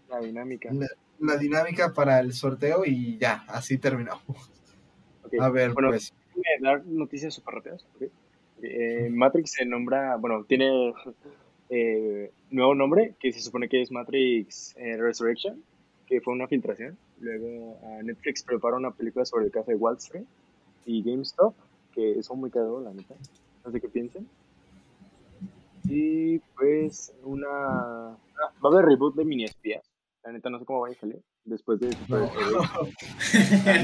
la 0.08 0.20
dinámica. 0.20 0.70
la, 0.72 0.86
la 1.20 1.36
dinámica 1.36 1.92
para 1.92 2.20
el 2.20 2.32
sorteo 2.32 2.84
y 2.84 3.18
ya, 3.18 3.44
así 3.48 3.78
terminamos. 3.78 4.51
A 5.40 5.48
ver, 5.50 5.72
Bueno, 5.72 5.90
pues. 5.90 6.12
dar 6.60 6.84
noticias 6.86 7.34
súper 7.34 7.54
rápidas. 7.54 7.86
¿ok? 7.96 8.10
Eh, 8.62 9.08
Matrix 9.10 9.52
se 9.52 9.64
nombra, 9.64 10.16
bueno, 10.16 10.44
tiene 10.44 10.94
eh, 11.68 12.30
nuevo 12.50 12.74
nombre 12.74 13.14
que 13.18 13.32
se 13.32 13.40
supone 13.40 13.68
que 13.68 13.80
es 13.80 13.90
Matrix 13.90 14.74
eh, 14.76 14.96
Resurrection, 14.96 15.62
que 16.06 16.20
fue 16.20 16.34
una 16.34 16.46
filtración. 16.46 16.96
Luego 17.20 17.78
Netflix 18.02 18.42
prepara 18.42 18.76
una 18.76 18.90
película 18.90 19.24
sobre 19.24 19.44
el 19.46 19.52
caso 19.52 19.70
de 19.70 19.76
Wall 19.76 19.96
Street 19.96 20.24
y 20.86 21.02
GameStop, 21.02 21.54
que 21.94 22.20
son 22.22 22.40
muy 22.40 22.50
cagados, 22.50 22.82
la 22.82 22.92
neta. 22.92 23.14
No 23.64 23.70
sé 23.70 23.80
qué 23.80 23.88
piensen. 23.88 24.28
Y 25.88 26.38
pues 26.56 27.14
una. 27.24 27.48
ah, 27.48 28.16
va 28.64 28.68
a 28.68 28.72
haber 28.72 28.86
reboot 28.86 29.14
de 29.14 29.24
Mini 29.24 29.44
Espías. 29.44 29.84
La 30.24 30.32
neta 30.32 30.50
no 30.50 30.58
sé 30.58 30.64
cómo 30.64 30.80
vaya 30.80 30.96
a 30.96 31.00
salir. 31.00 31.20
Después 31.44 31.80
de. 31.80 31.88
No. 32.08 32.18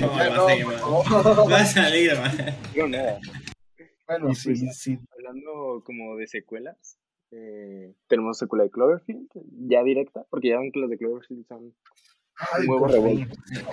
no, 0.00 0.12
va 0.12 0.18
Ya 0.18 0.26
a 0.26 0.36
no, 0.36 1.48
va. 1.50 1.56
a 1.60 1.64
salir. 1.66 2.12
Digo 2.74 2.88
nada. 2.88 3.18
Bueno, 4.06 4.34
sí, 4.34 4.54
pues, 4.54 4.78
sí. 4.78 4.98
Hablando 5.12 5.82
como 5.84 6.16
de 6.16 6.26
secuelas, 6.26 6.98
eh, 7.30 7.92
tenemos 8.06 8.38
secuela 8.38 8.64
de 8.64 8.70
Cloverfield, 8.70 9.28
ya 9.68 9.82
directa, 9.82 10.24
porque 10.30 10.48
ya 10.48 10.58
ven 10.58 10.72
que 10.72 10.80
las 10.80 10.88
de 10.90 10.96
Cloverfield 10.98 11.46
son, 11.46 11.74
Ay, 12.36 12.66
huevo 12.66 12.80
por 12.86 12.92
revuelto. 12.92 13.34
fin. 13.52 13.64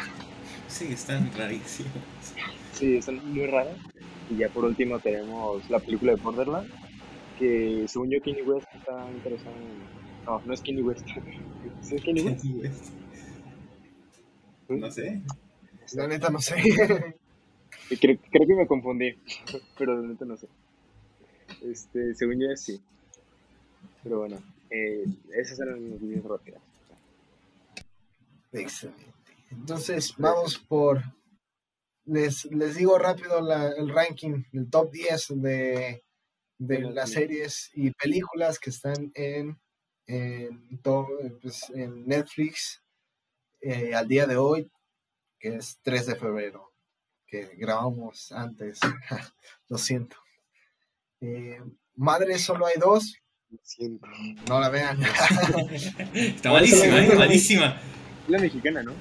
Sí, 0.68 0.92
están 0.92 1.32
rarísimos. 1.38 1.92
sí, 2.74 3.02
son 3.02 3.22
muy 3.34 3.46
raras. 3.46 3.78
Y 4.30 4.38
ya 4.38 4.50
por 4.50 4.66
último 4.66 5.00
tenemos 5.00 5.70
la 5.70 5.80
película 5.80 6.16
de 6.16 6.22
Borderlands, 6.22 6.70
que 7.40 7.86
según 7.88 8.10
yo 8.10 8.20
Kanye 8.22 8.42
West 8.42 8.68
está 8.76 9.08
interesado 9.12 9.56
en... 9.56 10.26
No, 10.26 10.42
no 10.46 10.54
es 10.54 10.62
Kanye 10.62 10.82
West. 10.82 11.08
¿Sí 11.82 11.96
es 11.96 12.04
Kanye 12.04 12.24
West? 12.24 12.44
No 14.70 14.92
sé. 14.92 15.22
La 15.94 16.08
neta 16.08 16.30
no 16.30 16.40
sé. 16.40 16.56
Creo, 18.02 18.18
creo 18.32 18.48
que 18.48 18.56
me 18.56 18.66
confundí, 18.68 19.14
pero 19.78 20.02
la 20.02 20.08
neta 20.08 20.26
no 20.26 20.36
sé. 20.38 20.48
Este, 21.62 22.16
según 22.16 22.40
yo 22.40 22.56
sí. 22.56 22.82
Pero 24.04 24.20
bueno, 24.20 24.42
eh, 24.70 25.06
esas 25.36 25.60
eran 25.60 25.90
las 25.92 26.02
líneas 26.02 26.24
rápidas. 26.24 26.62
Excelente. 28.52 29.06
Entonces, 29.52 30.14
vamos 30.18 30.58
por. 30.58 31.02
Les, 32.06 32.46
les 32.46 32.76
digo 32.76 32.98
rápido 33.00 33.42
la- 33.42 33.72
el 33.72 33.90
ranking, 33.90 34.44
el 34.54 34.70
top 34.70 34.92
10 34.92 35.28
de, 35.42 36.04
de 36.60 36.80
las 36.82 37.12
series 37.12 37.72
y 37.74 37.92
películas 37.92 38.60
que 38.60 38.70
están 38.70 39.12
en, 39.16 39.60
en, 40.08 40.80
todo, 40.84 41.08
pues, 41.42 41.70
en 41.72 42.06
Netflix 42.08 42.84
eh, 43.66 43.96
al 43.96 44.08
día 44.08 44.28
de 44.28 44.38
hoy, 44.38 44.72
que 45.40 45.56
es 45.56 45.80
3 45.82 46.06
de 46.06 46.16
febrero, 46.16 46.72
que 47.26 47.56
grabamos 47.58 48.32
antes. 48.32 48.80
Lo 49.70 49.80
siento. 49.80 50.18
Eh, 51.20 51.60
Madre 51.96 52.38
solo 52.38 52.68
hay 52.68 52.76
dos, 52.80 53.18
Lo 53.50 53.58
siento. 53.64 54.08
no 54.48 54.60
la 54.60 54.70
vean. 54.70 55.00
Está 56.14 56.52
malísima, 56.52 57.00
¿eh? 57.00 57.16
malísima. 57.16 57.82
La 58.28 58.38
mexicana, 58.38 58.84
¿no? 58.84 58.94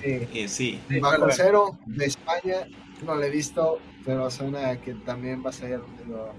Sí. 0.00 0.28
Eh, 0.34 0.48
sí. 0.48 0.80
Bajo 1.00 1.30
cero 1.30 1.78
de 1.86 2.06
España, 2.06 2.66
no 3.04 3.14
la 3.14 3.26
he 3.26 3.30
visto, 3.30 3.78
pero 4.04 4.28
suena 4.30 4.80
que 4.80 4.94
también 4.94 5.44
va 5.44 5.50
a 5.50 5.52
ser 5.52 5.80
medio, 5.98 6.32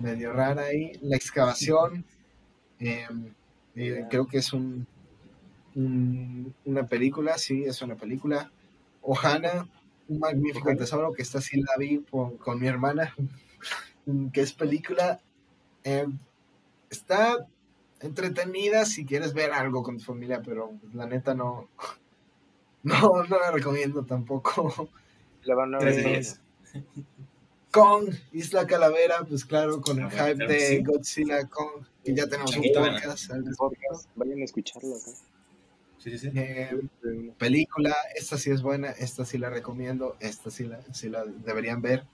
medio 0.00 0.32
rara 0.32 0.64
ahí. 0.64 0.92
La 1.02 1.16
excavación, 1.16 2.04
eh, 2.80 3.06
eh, 3.76 4.06
creo 4.10 4.26
que 4.26 4.38
es 4.38 4.52
un, 4.52 4.86
un- 5.78 6.54
una 6.64 6.86
película, 6.86 7.38
sí, 7.38 7.64
es 7.64 7.80
una 7.82 7.96
película. 7.96 8.50
Ohana, 9.02 9.68
un 10.08 10.18
magnífico 10.18 10.74
tesoro, 10.76 11.12
que 11.12 11.22
esta 11.22 11.40
sí 11.40 11.60
la 11.60 11.76
vi 11.78 12.04
con, 12.10 12.36
con 12.36 12.60
mi 12.60 12.66
hermana, 12.66 13.14
que 14.32 14.40
es 14.40 14.52
película. 14.52 15.20
eh, 15.84 16.06
está 16.90 17.46
entretenida 18.00 18.84
si 18.86 19.04
quieres 19.04 19.32
ver 19.34 19.52
algo 19.52 19.82
con 19.82 19.98
tu 19.98 20.04
familia, 20.04 20.40
pero 20.44 20.72
la 20.92 21.06
neta 21.06 21.34
no, 21.34 21.68
no, 22.82 23.22
no 23.24 23.38
la 23.38 23.50
recomiendo 23.50 24.04
tampoco. 24.04 24.88
La 25.44 25.54
van 25.54 25.74
a 25.74 25.78
ver. 25.78 25.94
diez. 26.04 26.40
Kong, 27.70 28.08
Isla 28.32 28.66
Calavera, 28.66 29.24
pues 29.28 29.44
claro, 29.44 29.80
con 29.82 29.98
el 29.98 30.06
Ah, 30.06 30.10
hype 30.10 30.46
de 30.46 30.58
sí. 30.60 30.82
Godzilla 30.82 31.46
Kong, 31.48 31.84
que 32.02 32.14
ya 32.14 32.26
tenemos 32.26 32.56
un 32.56 32.64
Está 32.64 32.80
podcast, 33.56 34.08
vayan 34.16 34.40
a 34.40 34.44
escucharlo 34.44 34.96
acá. 34.96 35.10
Sí, 35.98 36.10
sí, 36.12 36.18
sí. 36.18 36.30
Eh, 36.34 36.70
película, 37.38 37.94
esta 38.14 38.38
sí 38.38 38.50
es 38.50 38.62
buena, 38.62 38.90
esta 38.90 39.24
sí 39.24 39.36
la 39.38 39.50
recomiendo, 39.50 40.16
esta 40.20 40.50
sí 40.50 40.64
la, 40.64 40.80
sí 40.92 41.08
la 41.08 41.24
deberían 41.24 41.82
ver. 41.82 42.06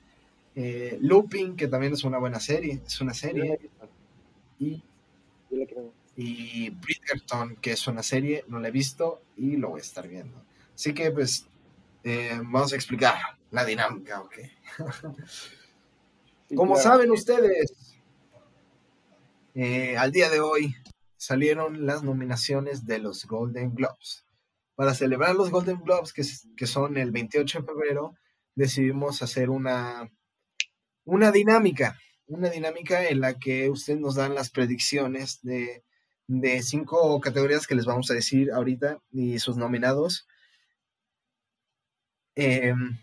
Eh, 0.57 0.99
Looping, 1.01 1.57
que 1.57 1.69
también 1.69 1.93
es 1.95 2.05
una 2.05 2.19
buena 2.19 2.41
serie, 2.41 2.83
es 2.87 3.01
una 3.01 3.15
serie. 3.15 3.59
visto, 3.61 3.89
Y, 4.59 4.83
y 6.17 6.71
Bridgerton, 6.71 7.57
que 7.57 7.73
es 7.73 7.87
una 7.87 8.03
serie, 8.03 8.45
no 8.49 8.61
la 8.61 8.69
he 8.69 8.71
visto 8.71 9.21
y 9.37 9.57
lo 9.57 9.71
voy 9.71 9.81
a 9.81 9.83
estar 9.83 10.07
viendo. 10.09 10.43
Así 10.75 10.95
que 10.95 11.11
pues 11.11 11.47
eh, 12.05 12.33
vamos 12.45 12.73
a 12.73 12.77
explicar 12.77 13.17
la 13.51 13.65
dinámica, 13.65 14.21
¿ok? 14.21 14.35
Como 16.55 16.77
saben 16.77 17.11
ustedes, 17.11 17.69
eh, 19.55 19.97
al 19.97 20.13
día 20.13 20.29
de 20.31 20.41
hoy 20.41 20.75
salieron 21.25 21.87
las 21.87 22.03
nominaciones 22.03 22.87
de 22.87 22.99
los 22.99 23.27
Golden 23.27 23.75
Globes. 23.75 24.25
Para 24.75 24.95
celebrar 24.95 25.35
los 25.35 25.51
Golden 25.51 25.81
Globes, 25.81 26.13
que, 26.13 26.23
que 26.57 26.67
son 26.67 26.97
el 26.97 27.13
28 27.13 27.61
de 27.61 27.65
febrero, 27.65 28.15
decidimos 28.55 29.23
hacer 29.23 29.51
una, 29.51 30.11
una 31.05 31.33
dinámica, 31.33 31.99
una 32.27 32.51
dinámica 32.51 33.09
en 33.09 33.21
la 33.21 33.39
que 33.39 33.71
ustedes 33.71 34.01
nos 34.01 34.17
dan 34.17 34.35
las 34.35 34.51
predicciones 34.51 35.41
de, 35.43 35.85
de 36.27 36.63
cinco 36.63 37.21
categorías 37.21 37.67
que 37.67 37.75
les 37.75 37.85
vamos 37.85 38.11
a 38.11 38.15
decir 38.15 38.51
ahorita 38.53 39.01
y 39.11 39.39
sus 39.39 39.57
nominados. 39.57 40.27
Mm, 42.37 42.99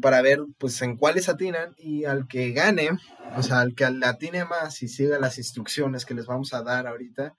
para 0.00 0.22
ver 0.22 0.40
pues 0.58 0.80
en 0.82 0.96
cuáles 0.96 1.28
atinan 1.28 1.74
y 1.76 2.04
al 2.04 2.26
que 2.26 2.52
gane, 2.52 2.90
o 3.36 3.42
sea, 3.42 3.60
al 3.60 3.74
que 3.74 3.84
atine 3.84 4.44
más 4.44 4.82
y 4.82 4.88
siga 4.88 5.18
las 5.18 5.38
instrucciones 5.38 6.06
que 6.06 6.14
les 6.14 6.26
vamos 6.26 6.54
a 6.54 6.62
dar 6.62 6.86
ahorita, 6.86 7.36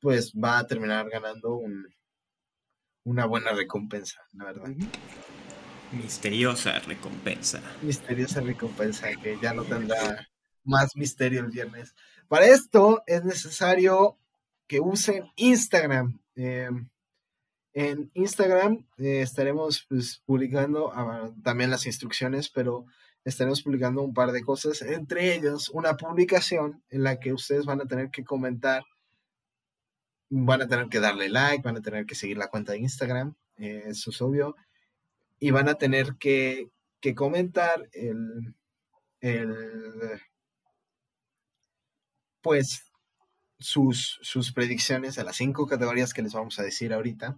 pues 0.00 0.32
va 0.32 0.58
a 0.58 0.66
terminar 0.66 1.08
ganando 1.08 1.54
un, 1.54 1.86
una 3.04 3.24
buena 3.24 3.52
recompensa, 3.52 4.20
la 4.32 4.44
verdad. 4.44 4.68
Misteriosa 5.92 6.78
recompensa. 6.80 7.62
Misteriosa 7.80 8.40
recompensa 8.40 9.08
que 9.22 9.38
ya 9.40 9.54
no 9.54 9.64
tendrá 9.64 10.28
más 10.64 10.94
misterio 10.96 11.40
el 11.40 11.50
viernes. 11.50 11.94
Para 12.28 12.46
esto 12.46 13.02
es 13.06 13.24
necesario 13.24 14.18
que 14.66 14.80
usen 14.80 15.30
Instagram. 15.36 16.20
Em, 16.34 16.88
en 17.76 18.10
Instagram 18.14 18.86
eh, 18.96 19.20
estaremos 19.20 19.84
pues, 19.86 20.22
publicando 20.24 20.90
ah, 20.94 21.30
también 21.44 21.70
las 21.70 21.84
instrucciones, 21.84 22.48
pero 22.48 22.86
estaremos 23.22 23.62
publicando 23.62 24.00
un 24.00 24.14
par 24.14 24.32
de 24.32 24.42
cosas, 24.42 24.80
entre 24.80 25.34
ellos 25.34 25.68
una 25.68 25.94
publicación 25.94 26.82
en 26.88 27.02
la 27.02 27.20
que 27.20 27.34
ustedes 27.34 27.66
van 27.66 27.82
a 27.82 27.86
tener 27.86 28.10
que 28.10 28.24
comentar, 28.24 28.82
van 30.30 30.62
a 30.62 30.68
tener 30.68 30.88
que 30.88 31.00
darle 31.00 31.28
like, 31.28 31.62
van 31.62 31.76
a 31.76 31.82
tener 31.82 32.06
que 32.06 32.14
seguir 32.14 32.38
la 32.38 32.48
cuenta 32.48 32.72
de 32.72 32.78
Instagram, 32.78 33.34
eh, 33.58 33.82
eso 33.88 34.08
es 34.08 34.22
obvio, 34.22 34.56
y 35.38 35.50
van 35.50 35.68
a 35.68 35.74
tener 35.74 36.16
que, 36.18 36.70
que 37.00 37.14
comentar 37.14 37.90
el, 37.92 38.54
el, 39.20 40.18
pues 42.40 42.90
sus, 43.58 44.18
sus 44.22 44.50
predicciones 44.54 45.18
a 45.18 45.24
las 45.24 45.36
cinco 45.36 45.66
categorías 45.66 46.14
que 46.14 46.22
les 46.22 46.32
vamos 46.32 46.58
a 46.58 46.62
decir 46.62 46.94
ahorita 46.94 47.36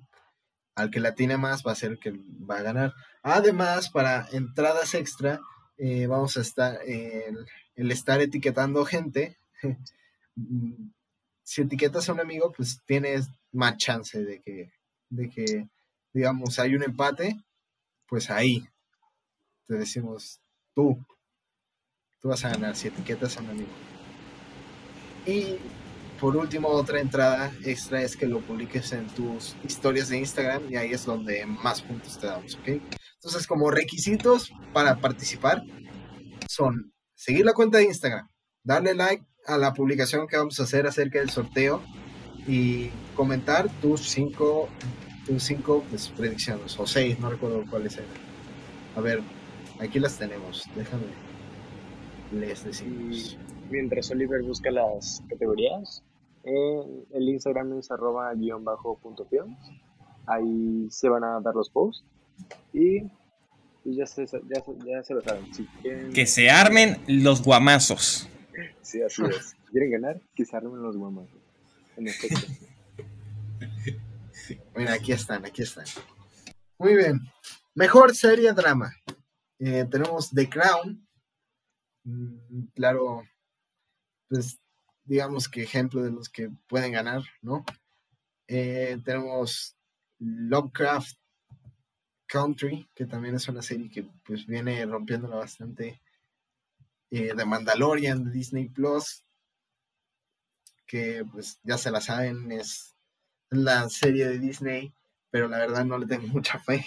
al 0.78 0.90
que 0.90 1.00
la 1.00 1.14
tiene 1.14 1.36
más 1.36 1.64
va 1.66 1.72
a 1.72 1.76
ser 1.76 1.92
el 1.92 1.98
que 1.98 2.12
va 2.48 2.58
a 2.58 2.62
ganar. 2.62 2.94
Además, 3.22 3.90
para 3.90 4.28
entradas 4.30 4.94
extra, 4.94 5.40
eh, 5.76 6.06
vamos 6.06 6.36
a 6.36 6.40
estar, 6.40 6.78
el, 6.86 7.90
estar 7.90 8.20
etiquetando 8.20 8.84
gente. 8.84 9.38
si 11.42 11.62
etiquetas 11.62 12.08
a 12.08 12.12
un 12.12 12.20
amigo, 12.20 12.52
pues 12.52 12.80
tienes 12.86 13.28
más 13.50 13.76
chance 13.76 14.22
de 14.24 14.40
que, 14.40 14.70
de 15.10 15.28
que, 15.28 15.68
digamos, 16.12 16.60
hay 16.60 16.76
un 16.76 16.84
empate, 16.84 17.36
pues 18.06 18.30
ahí 18.30 18.68
te 19.66 19.74
decimos, 19.74 20.40
tú, 20.74 21.04
tú 22.20 22.28
vas 22.28 22.44
a 22.44 22.50
ganar 22.50 22.76
si 22.76 22.86
etiquetas 22.86 23.36
a 23.36 23.40
un 23.40 23.50
amigo. 23.50 23.72
Y 25.26 25.58
por 26.20 26.36
último, 26.36 26.68
otra 26.68 27.00
entrada 27.00 27.52
extra 27.64 28.02
es 28.02 28.16
que 28.16 28.26
lo 28.26 28.40
publiques 28.40 28.92
en 28.92 29.06
tus 29.08 29.56
historias 29.64 30.08
de 30.08 30.18
Instagram 30.18 30.62
y 30.70 30.76
ahí 30.76 30.92
es 30.92 31.04
donde 31.04 31.46
más 31.46 31.82
puntos 31.82 32.18
te 32.18 32.26
damos, 32.26 32.54
¿ok? 32.56 32.80
Entonces, 33.14 33.46
como 33.46 33.70
requisitos 33.70 34.50
para 34.72 34.96
participar 35.00 35.62
son 36.48 36.92
seguir 37.14 37.44
la 37.44 37.52
cuenta 37.52 37.78
de 37.78 37.84
Instagram, 37.84 38.28
darle 38.62 38.94
like 38.94 39.24
a 39.46 39.58
la 39.58 39.72
publicación 39.72 40.26
que 40.26 40.36
vamos 40.36 40.58
a 40.60 40.64
hacer 40.64 40.86
acerca 40.86 41.18
del 41.18 41.30
sorteo 41.30 41.82
y 42.46 42.90
comentar 43.14 43.68
tus 43.80 44.08
cinco, 44.08 44.68
tus 45.26 45.42
cinco 45.42 45.84
predicciones, 46.16 46.78
o 46.78 46.86
seis, 46.86 47.18
no 47.18 47.30
recuerdo 47.30 47.64
cuáles 47.68 47.96
eran. 47.96 48.08
A 48.96 49.00
ver, 49.00 49.22
aquí 49.80 49.98
las 49.98 50.18
tenemos, 50.18 50.64
déjame 50.74 51.27
les 52.32 52.64
decimos. 52.64 53.38
mientras 53.70 54.10
Oliver 54.10 54.42
busca 54.42 54.70
las 54.70 55.22
categorías, 55.28 56.02
el 56.44 57.28
Instagram 57.28 57.78
es 57.78 57.90
arroba 57.90 58.32
guion 58.34 58.64
bajo 58.64 58.98
punto 58.98 59.26
Ahí 60.26 60.86
se 60.90 61.08
van 61.08 61.24
a 61.24 61.40
dar 61.40 61.54
los 61.54 61.70
posts. 61.70 62.04
Y 62.72 63.00
pues 63.82 63.96
ya 63.96 64.06
se, 64.06 64.26
ya, 64.26 64.62
ya 64.86 65.02
se 65.02 65.14
lo 65.14 65.22
saben. 65.22 65.46
Que 66.12 66.26
se 66.26 66.50
armen 66.50 66.98
los 67.06 67.42
guamazos. 67.42 68.28
Sí, 68.82 69.02
así 69.02 69.22
es. 69.24 69.50
Si 69.50 69.72
quieren 69.72 69.90
ganar, 69.90 70.20
que 70.34 70.44
se 70.44 70.56
armen 70.56 70.82
los 70.82 70.96
guamazos. 70.96 71.40
En 71.96 72.08
efecto. 72.08 72.46
Mira, 74.76 74.94
aquí 74.94 75.12
están, 75.12 75.44
aquí 75.44 75.62
están. 75.62 75.84
Muy 76.78 76.96
bien. 76.96 77.20
Mejor 77.74 78.14
serie 78.14 78.52
drama. 78.52 78.94
Eh, 79.58 79.86
tenemos 79.90 80.30
The 80.30 80.48
Crown. 80.48 81.07
Mm, 82.09 82.68
claro, 82.74 83.22
pues 84.28 84.59
digamos 85.04 85.48
que 85.48 85.62
ejemplo 85.62 86.02
de 86.02 86.11
los 86.11 86.30
que 86.30 86.50
pueden 86.66 86.92
ganar, 86.92 87.22
¿no? 87.42 87.64
Eh, 88.46 88.98
tenemos 89.04 89.76
Lovecraft 90.18 91.18
Country, 92.26 92.88
que 92.94 93.04
también 93.06 93.34
es 93.34 93.48
una 93.48 93.61
serie 93.62 93.90
que 93.90 94.09
pues 94.24 94.46
viene 94.46 94.84
rompiéndola 94.86 95.36
bastante. 95.36 96.00
Eh, 97.11 97.34
de 97.34 97.44
Mandalorian 97.44 98.24
de 98.24 98.30
Disney 98.30 98.68
Plus, 98.68 99.24
que 100.86 101.24
pues 101.30 101.59
ya 101.62 101.78
se 101.78 101.90
la 101.90 102.00
saben, 102.00 102.52
es 102.52 102.96
la 103.50 103.88
serie 103.90 104.28
de 104.28 104.38
Disney, 104.38 104.94
pero 105.30 105.48
la 105.48 105.59
verdad 105.59 105.84
no 105.84 105.98
le 105.98 106.06
tengo 106.06 106.26
mucha 106.28 106.59
fe 106.59 106.86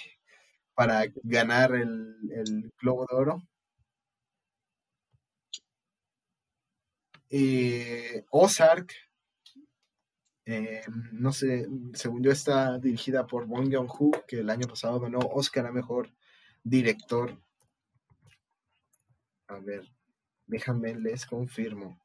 para 0.75 1.05
ganar 1.23 1.75
el, 1.75 2.15
el 2.31 2.73
Globo 2.79 3.05
de 3.09 3.15
Oro. 3.15 3.50
Eh, 7.33 8.25
Ozark, 8.29 8.93
eh, 10.45 10.81
no 11.13 11.31
sé, 11.31 11.65
según 11.93 12.21
yo 12.23 12.31
está 12.31 12.77
dirigida 12.77 13.25
por 13.25 13.45
Bong 13.45 13.73
Joon-ho, 13.73 14.11
que 14.27 14.39
el 14.39 14.49
año 14.49 14.67
pasado 14.67 14.99
ganó 14.99 15.19
Oscar 15.19 15.65
a 15.65 15.71
Mejor 15.71 16.09
Director. 16.63 17.41
A 19.47 19.59
ver, 19.59 19.87
déjame 20.45 20.93
les 20.95 21.25
confirmo. 21.25 21.97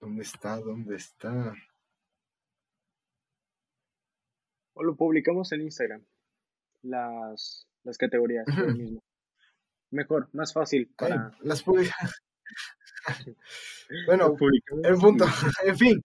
¿Dónde 0.00 0.22
está? 0.22 0.60
¿Dónde 0.60 0.94
está? 0.94 1.54
O 4.76 4.84
lo 4.84 4.94
publicamos 4.94 5.50
en 5.52 5.62
Instagram. 5.62 6.04
Las, 6.82 7.66
las 7.82 7.96
categorías. 7.96 8.46
mismo. 8.76 9.02
Mejor, 9.90 10.28
más 10.32 10.52
fácil 10.52 10.92
para. 10.96 11.32
las 11.40 11.62
publicamos. 11.64 12.14
bueno, 14.06 14.36
el 14.84 14.96
punto. 14.96 15.24
en 15.64 15.78
fin, 15.78 16.04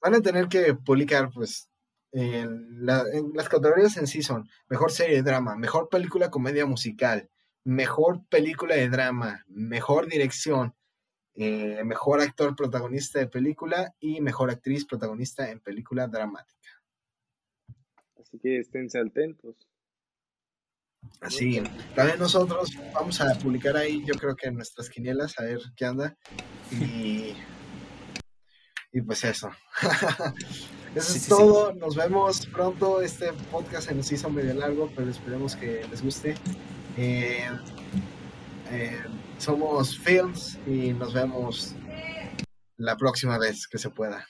van 0.00 0.14
a 0.14 0.20
tener 0.20 0.48
que 0.48 0.74
publicar, 0.74 1.30
pues, 1.34 1.68
en, 2.12 2.86
las 2.86 3.48
categorías 3.50 3.96
en 3.98 4.06
sí 4.06 4.22
son 4.22 4.48
mejor 4.68 4.90
serie 4.90 5.16
de 5.16 5.22
drama, 5.22 5.54
mejor 5.56 5.90
película 5.90 6.30
comedia 6.30 6.64
musical, 6.64 7.28
mejor 7.62 8.24
película 8.28 8.74
de 8.74 8.88
drama, 8.88 9.44
mejor 9.48 10.06
dirección, 10.06 10.74
eh, 11.34 11.84
mejor 11.84 12.22
actor 12.22 12.56
protagonista 12.56 13.18
de 13.18 13.26
película 13.26 13.94
y 14.00 14.22
mejor 14.22 14.50
actriz 14.50 14.86
protagonista 14.86 15.50
en 15.50 15.60
película 15.60 16.06
dramática. 16.06 16.65
Así 18.26 18.38
que 18.40 18.58
esténse 18.58 18.98
atentos. 18.98 19.54
Así, 21.20 21.62
también 21.94 22.18
nosotros 22.18 22.70
vamos 22.92 23.20
a 23.20 23.38
publicar 23.38 23.76
ahí, 23.76 24.04
yo 24.04 24.14
creo 24.14 24.34
que 24.34 24.48
en 24.48 24.56
nuestras 24.56 24.90
quinielas, 24.90 25.38
a 25.38 25.44
ver 25.44 25.60
qué 25.76 25.84
anda. 25.84 26.16
Y, 26.72 27.34
y 28.92 29.02
pues 29.02 29.22
eso. 29.22 29.50
eso 30.96 31.16
es 31.16 31.28
todo. 31.28 31.72
Nos 31.74 31.94
vemos 31.94 32.46
pronto. 32.46 33.00
Este 33.00 33.32
podcast 33.52 33.88
se 33.88 33.94
nos 33.94 34.10
hizo 34.10 34.28
medio 34.28 34.54
largo, 34.54 34.90
pero 34.96 35.08
esperemos 35.08 35.54
que 35.54 35.86
les 35.88 36.02
guste. 36.02 36.34
Eh, 36.96 37.48
eh, 38.72 39.04
somos 39.38 39.96
Films 39.98 40.58
y 40.66 40.92
nos 40.92 41.14
vemos 41.14 41.76
la 42.76 42.96
próxima 42.96 43.38
vez 43.38 43.68
que 43.68 43.78
se 43.78 43.90
pueda. 43.90 44.26